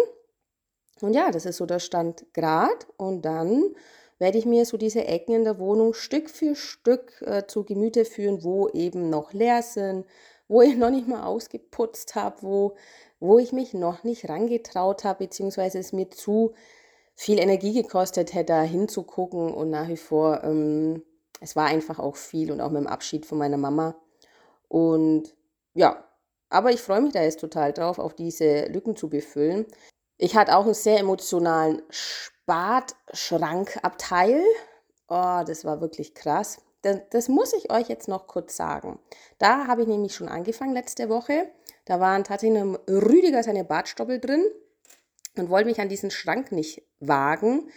Und 1.00 1.14
ja, 1.14 1.30
das 1.30 1.46
ist 1.46 1.56
so 1.56 1.66
der 1.66 1.78
Stand 1.78 2.32
grad. 2.32 2.86
Und 2.96 3.22
dann 3.22 3.74
werde 4.20 4.38
ich 4.38 4.46
mir 4.46 4.66
so 4.66 4.76
diese 4.76 5.06
Ecken 5.06 5.34
in 5.34 5.44
der 5.44 5.58
Wohnung 5.58 5.94
Stück 5.94 6.30
für 6.30 6.54
Stück 6.54 7.22
äh, 7.22 7.46
zu 7.46 7.64
Gemüte 7.64 8.04
führen, 8.04 8.44
wo 8.44 8.68
eben 8.68 9.10
noch 9.10 9.32
leer 9.32 9.62
sind, 9.62 10.04
wo 10.46 10.62
ich 10.62 10.76
noch 10.76 10.90
nicht 10.90 11.08
mal 11.08 11.24
ausgeputzt 11.24 12.14
habe, 12.14 12.36
wo, 12.42 12.76
wo 13.18 13.38
ich 13.38 13.52
mich 13.52 13.72
noch 13.72 14.04
nicht 14.04 14.28
rangetraut 14.28 15.04
habe, 15.04 15.24
beziehungsweise 15.24 15.78
es 15.78 15.92
mir 15.92 16.10
zu 16.10 16.52
viel 17.14 17.38
Energie 17.38 17.72
gekostet 17.72 18.34
hätte, 18.34 18.52
da 18.52 18.62
hinzugucken 18.62 19.52
und 19.52 19.70
nach 19.70 19.88
wie 19.88 19.96
vor, 19.96 20.44
ähm, 20.44 21.02
es 21.40 21.56
war 21.56 21.66
einfach 21.66 21.98
auch 21.98 22.16
viel 22.16 22.52
und 22.52 22.60
auch 22.60 22.70
mit 22.70 22.82
dem 22.82 22.86
Abschied 22.86 23.24
von 23.24 23.38
meiner 23.38 23.56
Mama. 23.56 23.94
Und 24.68 25.34
ja, 25.72 26.04
aber 26.50 26.72
ich 26.72 26.80
freue 26.82 27.00
mich 27.00 27.12
da 27.12 27.22
jetzt 27.22 27.40
total 27.40 27.72
drauf, 27.72 27.98
auf 27.98 28.14
diese 28.14 28.66
Lücken 28.66 28.96
zu 28.96 29.08
befüllen. 29.08 29.66
Ich 30.18 30.36
hatte 30.36 30.56
auch 30.56 30.64
einen 30.64 30.74
sehr 30.74 30.98
emotionalen 30.98 31.80
Spatschrankabteil. 32.50 34.42
Oh, 35.08 35.42
das 35.46 35.64
war 35.64 35.80
wirklich 35.80 36.14
krass. 36.14 36.60
Das, 36.82 36.98
das, 37.10 37.28
muss 37.28 37.52
ich 37.52 37.70
euch 37.70 37.88
jetzt 37.88 38.08
noch 38.08 38.26
kurz 38.26 38.56
sagen. 38.56 38.98
Da 39.38 39.68
habe 39.68 39.82
ich 39.82 39.88
nämlich 39.88 40.14
schon 40.14 40.28
angefangen 40.28 40.74
letzte 40.74 41.08
Woche. 41.08 41.46
Da 41.84 42.00
waren 42.00 42.24
tatsächlich 42.24 42.60
Rüdiger 42.88 43.44
seine 43.44 43.62
Bartstoppel 43.62 44.18
drin 44.18 44.44
und 45.36 45.48
wollte 45.48 45.68
mich 45.68 45.80
an 45.80 45.88
diesen 45.88 46.10
Schrank 46.10 46.50
nicht 46.50 46.82
wagen. 46.98 47.70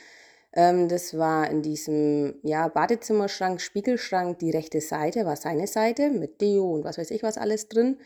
Ähm, 0.54 0.90
das 0.90 1.18
war 1.20 1.50
in 1.52 1.62
diesem 1.62 2.40
ja, 2.42 2.68
Badezimmerschrank, 2.68 3.62
Spiegelschrank, 3.62 4.40
die 4.40 4.50
rechte 4.50 4.82
Seite 4.82 5.26
war 5.26 5.36
seine 5.36 5.68
Seite 5.68 6.10
mit 6.10 6.42
Deo 6.42 6.74
und 6.74 6.84
was 6.84 6.98
weiß 6.98 7.12
ich 7.12 7.22
was 7.22 7.38
alles 7.38 7.70
drin. 7.70 8.00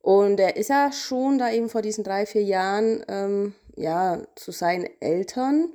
Und 0.00 0.38
er 0.38 0.56
ist 0.56 0.68
ja 0.68 0.92
schon 0.92 1.38
da 1.38 1.50
eben 1.50 1.68
vor 1.68 1.82
diesen 1.82 2.04
drei, 2.04 2.24
vier 2.24 2.44
Jahren 2.44 3.04
ähm, 3.08 3.54
ja, 3.74 4.22
zu 4.36 4.52
seinen 4.52 4.88
Eltern. 5.00 5.72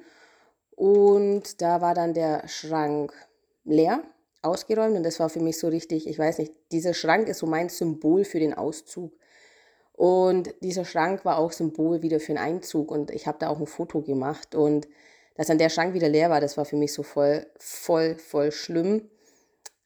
Und 0.76 1.62
da 1.62 1.82
war 1.82 1.94
dann 1.94 2.14
der 2.14 2.48
Schrank 2.48 3.14
leer, 3.64 4.04
ausgeräumt. 4.42 4.98
Und 4.98 5.04
das 5.04 5.20
war 5.20 5.30
für 5.30 5.40
mich 5.40 5.58
so 5.58 5.68
richtig, 5.68 6.08
ich 6.08 6.20
weiß 6.20 6.40
nicht, 6.40 6.54
dieser 6.72 6.94
Schrank 6.94 7.28
ist 7.28 7.40
so 7.40 7.48
mein 7.48 7.70
Symbol 7.70 8.26
für 8.26 8.40
den 8.40 8.54
Auszug. 8.54 9.14
Und 9.94 10.54
dieser 10.62 10.86
Schrank 10.86 11.24
war 11.24 11.38
auch 11.38 11.52
Symbol 11.52 12.02
wieder 12.02 12.20
für 12.20 12.34
den 12.34 12.40
Einzug 12.40 12.92
und 12.92 13.12
ich 13.12 13.28
habe 13.28 13.38
da 13.40 13.50
auch 13.50 13.60
ein 13.60 13.68
Foto 13.68 14.02
gemacht 14.02 14.56
und 14.56 14.88
dass 15.36 15.48
dann 15.48 15.60
der 15.60 15.70
Schrank 15.70 15.94
wieder 15.94 16.10
leer 16.10 16.30
war, 16.30 16.42
das 16.42 16.58
war 16.58 16.66
für 16.66 16.76
mich 16.76 16.94
so 16.94 17.04
voll, 17.04 17.46
voll, 17.60 18.16
voll 18.16 18.52
schlimm. 18.52 19.10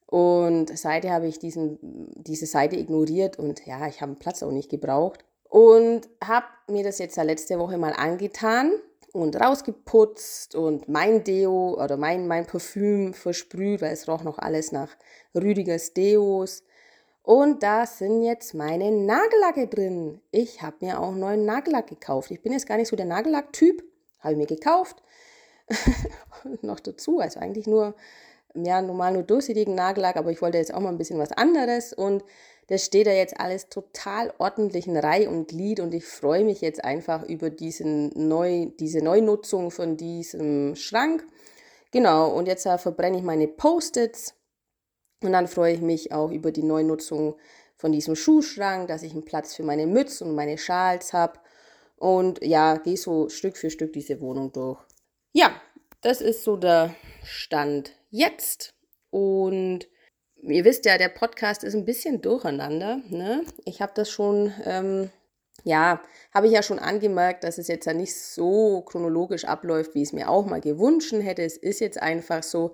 Und 0.06 0.76
seitdem 0.76 1.10
habe 1.10 1.26
ich 1.26 1.38
diesen, 1.38 1.78
diese 2.14 2.46
Seite 2.46 2.76
ignoriert 2.76 3.38
und 3.38 3.66
ja, 3.66 3.86
ich 3.86 4.00
habe 4.00 4.12
den 4.12 4.18
Platz 4.18 4.42
auch 4.42 4.50
nicht 4.50 4.70
gebraucht. 4.70 5.24
Und 5.44 6.08
habe 6.22 6.46
mir 6.68 6.84
das 6.84 6.98
jetzt 6.98 7.16
letzte 7.16 7.58
Woche 7.58 7.78
mal 7.78 7.92
angetan 7.92 8.72
und 9.12 9.36
rausgeputzt 9.40 10.54
und 10.54 10.88
mein 10.88 11.24
Deo 11.24 11.82
oder 11.82 11.96
mein, 11.96 12.26
mein 12.26 12.46
Parfüm 12.46 13.14
versprüht, 13.14 13.82
weil 13.82 13.92
es 13.92 14.08
roch 14.08 14.22
noch 14.22 14.38
alles 14.38 14.72
nach 14.72 14.90
Rüdigers 15.34 15.94
Deos. 15.94 16.62
Und 17.22 17.62
da 17.62 17.84
sind 17.84 18.22
jetzt 18.22 18.54
meine 18.54 18.90
Nagellacke 18.90 19.66
drin. 19.66 20.20
Ich 20.30 20.62
habe 20.62 20.76
mir 20.80 21.00
auch 21.00 21.12
neuen 21.12 21.44
Nagellack 21.44 21.88
gekauft. 21.88 22.30
Ich 22.30 22.40
bin 22.40 22.52
jetzt 22.52 22.66
gar 22.66 22.78
nicht 22.78 22.88
so 22.88 22.96
der 22.96 23.06
Nagellack-Typ. 23.06 23.82
Habe 24.20 24.32
ich 24.32 24.38
mir 24.38 24.46
gekauft. 24.46 25.02
noch 26.62 26.80
dazu, 26.80 27.18
also 27.18 27.40
eigentlich 27.40 27.66
nur, 27.66 27.94
ja, 28.54 28.80
normal 28.80 29.12
nur 29.12 29.22
durchsichtigen 29.24 29.74
Nagellack, 29.74 30.16
aber 30.16 30.30
ich 30.30 30.40
wollte 30.40 30.56
jetzt 30.58 30.72
auch 30.72 30.80
mal 30.80 30.88
ein 30.88 30.98
bisschen 30.98 31.18
was 31.18 31.32
anderes. 31.32 31.92
Und 31.92 32.24
das 32.68 32.84
steht 32.84 33.06
da 33.06 33.12
jetzt 33.12 33.40
alles 33.40 33.68
total 33.68 34.32
ordentlich 34.38 34.86
in 34.86 34.96
Reihe 34.96 35.28
und 35.28 35.48
Glied. 35.48 35.80
Und 35.80 35.94
ich 35.94 36.04
freue 36.04 36.44
mich 36.44 36.60
jetzt 36.60 36.84
einfach 36.84 37.26
über 37.26 37.50
diesen 37.50 38.10
neu, 38.28 38.66
diese 38.78 39.02
Neunutzung 39.02 39.70
von 39.70 39.96
diesem 39.96 40.76
Schrank. 40.76 41.26
Genau, 41.90 42.30
und 42.30 42.46
jetzt 42.46 42.66
äh, 42.66 42.76
verbrenne 42.76 43.16
ich 43.16 43.22
meine 43.22 43.48
Post-its 43.48 44.34
und 45.22 45.32
dann 45.32 45.48
freue 45.48 45.74
ich 45.74 45.80
mich 45.80 46.12
auch 46.12 46.30
über 46.30 46.52
die 46.52 46.62
Neunutzung 46.62 47.36
von 47.76 47.92
diesem 47.92 48.14
Schuhschrank, 48.14 48.88
dass 48.88 49.02
ich 49.02 49.12
einen 49.12 49.24
Platz 49.24 49.54
für 49.54 49.62
meine 49.62 49.86
Mütze 49.86 50.24
und 50.24 50.34
meine 50.34 50.58
Schals 50.58 51.14
habe. 51.14 51.40
Und 51.96 52.44
ja, 52.44 52.76
gehe 52.76 52.96
so 52.96 53.28
Stück 53.30 53.56
für 53.56 53.70
Stück 53.70 53.94
diese 53.94 54.20
Wohnung 54.20 54.52
durch. 54.52 54.78
Ja, 55.32 55.50
das 56.02 56.20
ist 56.20 56.44
so 56.44 56.56
der 56.56 56.94
Stand 57.24 57.92
jetzt. 58.10 58.74
Und 59.10 59.88
ihr 60.42 60.64
wisst 60.64 60.84
ja, 60.84 60.98
der 60.98 61.08
Podcast 61.08 61.64
ist 61.64 61.74
ein 61.74 61.84
bisschen 61.84 62.20
durcheinander. 62.20 63.00
Ne? 63.08 63.44
Ich 63.64 63.80
habe 63.80 63.92
das 63.94 64.10
schon, 64.10 64.52
ähm, 64.64 65.10
ja, 65.64 66.00
habe 66.32 66.46
ich 66.46 66.52
ja 66.52 66.62
schon 66.62 66.78
angemerkt, 66.78 67.44
dass 67.44 67.58
es 67.58 67.68
jetzt 67.68 67.86
ja 67.86 67.92
nicht 67.92 68.14
so 68.14 68.82
chronologisch 68.82 69.44
abläuft, 69.44 69.94
wie 69.94 70.02
ich 70.02 70.08
es 70.08 70.12
mir 70.12 70.28
auch 70.28 70.46
mal 70.46 70.60
gewünscht 70.60 71.12
hätte. 71.12 71.42
Es 71.42 71.56
ist 71.56 71.80
jetzt 71.80 72.00
einfach 72.00 72.42
so, 72.42 72.72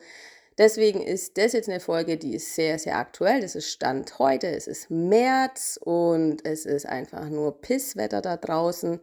Deswegen 0.56 1.02
ist 1.02 1.36
das 1.36 1.52
jetzt 1.52 1.68
eine 1.68 1.80
Folge, 1.80 2.16
die 2.16 2.36
ist 2.36 2.54
sehr, 2.54 2.78
sehr 2.78 2.96
aktuell. 2.98 3.40
Das 3.40 3.56
ist 3.56 3.70
Stand 3.70 4.20
heute, 4.20 4.46
es 4.46 4.68
ist 4.68 4.88
März 4.88 5.80
und 5.82 6.46
es 6.46 6.64
ist 6.64 6.86
einfach 6.86 7.28
nur 7.28 7.60
Pisswetter 7.60 8.20
da 8.20 8.36
draußen. 8.36 9.00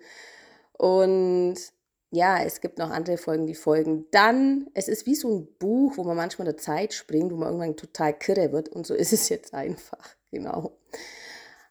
Und 0.78 1.56
ja, 2.12 2.44
es 2.44 2.60
gibt 2.60 2.78
noch 2.78 2.90
andere 2.90 3.18
Folgen, 3.18 3.48
die 3.48 3.56
folgen 3.56 4.06
dann. 4.12 4.70
Es 4.74 4.90
ist 4.90 5.06
wie 5.06 5.16
so 5.16 5.30
ein 5.30 5.48
Buch, 5.60 5.94
wo 5.96 6.04
man 6.04 6.18
manchmal 6.18 6.46
der 6.46 6.58
Zeit 6.58 6.94
springt, 6.94 7.32
wo 7.32 7.38
man 7.38 7.48
irgendwann 7.48 7.78
total 7.78 8.14
kirre 8.14 8.52
wird. 8.52 8.68
Und 8.70 8.86
so 8.86 8.94
ist 8.96 9.14
es 9.14 9.30
jetzt 9.30 9.54
einfach, 9.54 10.16
genau. 10.30 10.78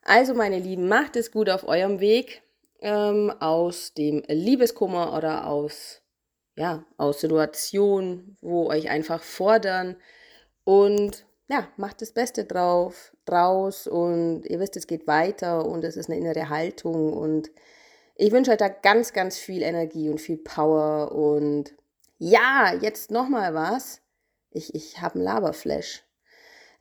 Also, 0.02 0.34
meine 0.34 0.58
Lieben, 0.58 0.88
macht 0.88 1.16
es 1.16 1.30
gut 1.30 1.50
auf 1.50 1.68
eurem 1.68 2.00
Weg 2.00 2.42
ähm, 2.80 3.30
aus 3.38 3.92
dem 3.92 4.22
Liebeskummer 4.28 5.14
oder 5.14 5.46
aus, 5.46 6.00
ja, 6.56 6.84
aus 6.96 7.20
Situationen, 7.20 8.38
wo 8.40 8.68
euch 8.70 8.88
einfach 8.88 9.22
fordern. 9.22 9.96
Und 10.64 11.26
ja, 11.50 11.68
macht 11.76 12.00
das 12.00 12.12
Beste 12.12 12.44
drauf, 12.44 13.14
draus 13.26 13.86
und 13.86 14.44
ihr 14.46 14.58
wisst, 14.60 14.76
es 14.76 14.86
geht 14.86 15.06
weiter 15.06 15.66
und 15.66 15.84
es 15.84 15.96
ist 15.96 16.08
eine 16.08 16.18
innere 16.18 16.48
Haltung 16.48 17.12
und 17.12 17.50
ich 18.20 18.32
wünsche 18.32 18.50
euch 18.50 18.58
da 18.58 18.68
ganz, 18.68 19.12
ganz 19.14 19.38
viel 19.38 19.62
Energie 19.62 20.10
und 20.10 20.20
viel 20.20 20.36
Power 20.36 21.12
und 21.12 21.74
ja, 22.18 22.74
jetzt 22.80 23.10
nochmal 23.10 23.54
was. 23.54 24.02
Ich, 24.50 24.74
ich 24.74 25.00
habe 25.00 25.14
einen 25.14 25.24
Laberflash. 25.24 26.04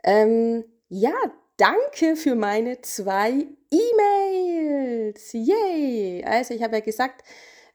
Ähm, 0.04 0.65
ja, 0.89 1.13
danke 1.56 2.17
für 2.17 2.36
meine 2.36 2.82
zwei 2.82 3.47
E-Mails. 3.71 5.32
Yay! 5.32 6.25
Also 6.25 6.54
ich 6.54 6.62
habe 6.62 6.75
ja 6.75 6.82
gesagt, 6.82 7.23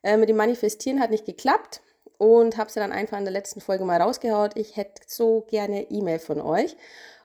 äh, 0.03 0.19
mit 0.19 0.29
dem 0.29 0.37
Manifestieren 0.37 1.01
hat 1.01 1.11
nicht 1.11 1.25
geklappt 1.25 1.81
und 2.19 2.59
habe 2.59 2.71
sie 2.71 2.81
dann 2.81 2.93
einfach 2.93 3.17
in 3.17 3.25
der 3.25 3.33
letzten 3.33 3.63
Folge 3.63 3.87
mal 3.87 4.01
rausgehaut. 4.01 4.59
Ich 4.59 4.77
hätte 4.77 5.03
so 5.07 5.41
gerne 5.49 5.91
E-Mail 5.91 6.19
von 6.19 6.43
euch. 6.43 6.77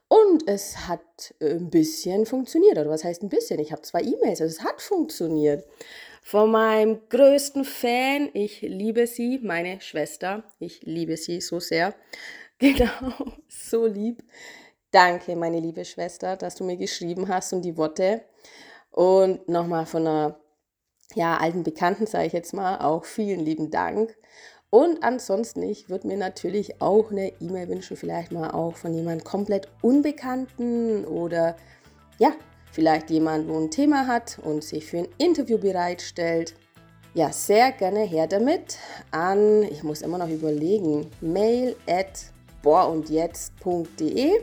Und 0.10 0.48
es 0.48 0.88
hat 0.88 1.36
ein 1.40 1.70
bisschen 1.70 2.26
funktioniert. 2.26 2.78
Oder 2.78 2.90
was 2.90 3.04
heißt 3.04 3.22
ein 3.24 3.30
bisschen? 3.30 3.60
Ich 3.60 3.72
habe 3.72 3.84
zwei 3.84 4.02
E-Mails. 4.02 4.42
Also 4.42 4.58
es 4.58 4.64
hat 4.64 4.82
funktioniert. 4.82 5.66
Von 6.24 6.52
meinem 6.52 7.00
größten 7.10 7.64
Fan, 7.64 8.30
ich 8.34 8.62
liebe 8.62 9.08
sie, 9.08 9.40
meine 9.40 9.80
Schwester. 9.82 10.44
Ich 10.60 10.82
liebe 10.84 11.16
sie 11.16 11.40
so 11.40 11.60
sehr. 11.60 11.96
Genau, 12.62 13.14
so 13.48 13.86
lieb. 13.86 14.22
Danke, 14.92 15.38
meine 15.38 15.62
liebe 15.62 15.86
Schwester, 15.86 16.36
dass 16.36 16.56
du 16.56 16.66
mir 16.66 16.76
geschrieben 16.76 17.30
hast 17.30 17.54
und 17.54 17.62
die 17.62 17.78
Worte. 17.78 18.26
Und 18.92 19.48
nochmal 19.48 19.86
von 19.86 20.06
einer 20.06 20.40
ja, 21.16 21.38
alten 21.38 21.64
Bekannten, 21.64 22.06
sage 22.06 22.26
ich 22.28 22.34
jetzt 22.34 22.54
mal, 22.54 22.80
auch 22.80 23.06
vielen 23.06 23.40
lieben 23.40 23.72
Dank. 23.72 24.14
Und 24.72 25.04
ansonsten, 25.04 25.64
ich 25.64 25.90
würde 25.90 26.08
mir 26.08 26.18
natürlich 26.18 26.80
auch 26.82 27.12
eine 27.12 27.34
E-Mail 27.40 27.70
wünschen, 27.70 27.98
vielleicht 27.98 28.32
mal 28.32 28.52
auch 28.52 28.76
von 28.76 28.94
jemandem 28.94 29.24
komplett 29.24 29.68
Unbekannten 29.82 31.06
oder 31.06 31.56
ja, 32.20 32.34
vielleicht 32.72 33.10
jemand, 33.10 33.48
wo 33.48 33.58
ein 33.58 33.72
Thema 33.72 34.06
hat 34.06 34.38
und 34.44 34.64
sich 34.64 34.86
für 34.86 35.00
ein 35.00 35.08
Interview 35.18 35.58
bereitstellt. 35.58 36.54
Ja, 37.16 37.32
sehr 37.32 37.72
gerne 37.72 38.02
her 38.02 38.28
damit 38.28 38.78
an, 39.10 39.64
ich 39.64 39.82
muss 39.82 40.04
immer 40.04 40.20
noch 40.20 40.30
überlegen, 40.30 41.10
mail 41.22 41.76
at 41.88 42.26
bohrundjetzt.de 42.62 44.42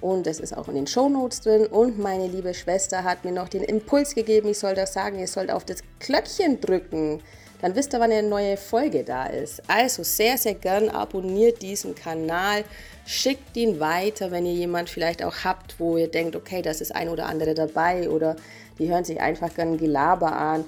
und 0.00 0.26
das 0.26 0.38
ist 0.38 0.56
auch 0.56 0.68
in 0.68 0.76
den 0.76 0.86
Shownotes 0.86 1.40
drin. 1.40 1.66
Und 1.66 1.98
meine 1.98 2.28
liebe 2.28 2.54
Schwester 2.54 3.02
hat 3.02 3.24
mir 3.24 3.32
noch 3.32 3.48
den 3.48 3.64
Impuls 3.64 4.14
gegeben, 4.14 4.48
ich 4.48 4.58
soll 4.58 4.74
das 4.74 4.92
sagen, 4.92 5.18
ihr 5.18 5.26
sollt 5.26 5.50
auf 5.50 5.64
das 5.64 5.82
Glöckchen 5.98 6.60
drücken. 6.60 7.20
Dann 7.60 7.74
wisst 7.74 7.92
ihr, 7.92 8.00
wann 8.00 8.12
eine 8.12 8.28
neue 8.28 8.56
Folge 8.56 9.02
da 9.02 9.26
ist. 9.26 9.62
Also 9.68 10.02
sehr, 10.04 10.38
sehr 10.38 10.54
gern 10.54 10.88
abonniert 10.88 11.60
diesen 11.60 11.94
Kanal, 11.94 12.64
schickt 13.04 13.56
ihn 13.56 13.80
weiter, 13.80 14.30
wenn 14.30 14.46
ihr 14.46 14.52
jemand 14.52 14.90
vielleicht 14.90 15.24
auch 15.24 15.44
habt, 15.44 15.80
wo 15.80 15.96
ihr 15.96 16.08
denkt, 16.08 16.36
okay, 16.36 16.62
das 16.62 16.80
ist 16.80 16.94
ein 16.94 17.08
oder 17.08 17.26
andere 17.26 17.54
dabei 17.54 18.08
oder 18.08 18.36
die 18.78 18.88
hören 18.88 19.04
sich 19.04 19.20
einfach 19.20 19.52
gern 19.54 19.76
Gelaber 19.76 20.32
an. 20.36 20.64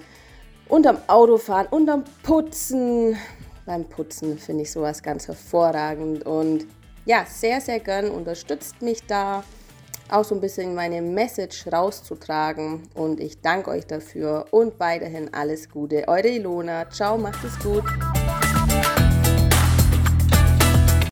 Unterm 0.68 0.98
Autofahren, 1.07 1.66
unterm 1.68 2.05
Putzen. 2.22 3.16
Beim 3.66 3.85
Putzen 3.85 4.38
finde 4.38 4.62
ich 4.62 4.72
sowas 4.72 5.03
ganz 5.03 5.29
hervorragend 5.29 6.26
und 6.26 6.66
ja, 7.05 7.24
sehr, 7.29 7.61
sehr 7.61 7.81
gern 7.81 8.11
unterstützt 8.11 8.83
mich 8.83 9.05
da, 9.07 9.44
auch 10.12 10.24
so 10.24 10.34
ein 10.34 10.40
bisschen 10.40 10.74
meine 10.74 11.02
Message 11.02 11.66
rauszutragen. 11.72 12.88
Und 12.94 13.20
ich 13.20 13.40
danke 13.40 13.70
euch 13.70 13.86
dafür 13.86 14.46
und 14.50 14.78
weiterhin 14.78 15.32
alles 15.32 15.68
Gute. 15.68 16.08
Eure 16.08 16.28
Ilona. 16.28 16.88
Ciao, 16.90 17.16
macht 17.18 17.44
es 17.44 17.58
gut. 17.58 17.84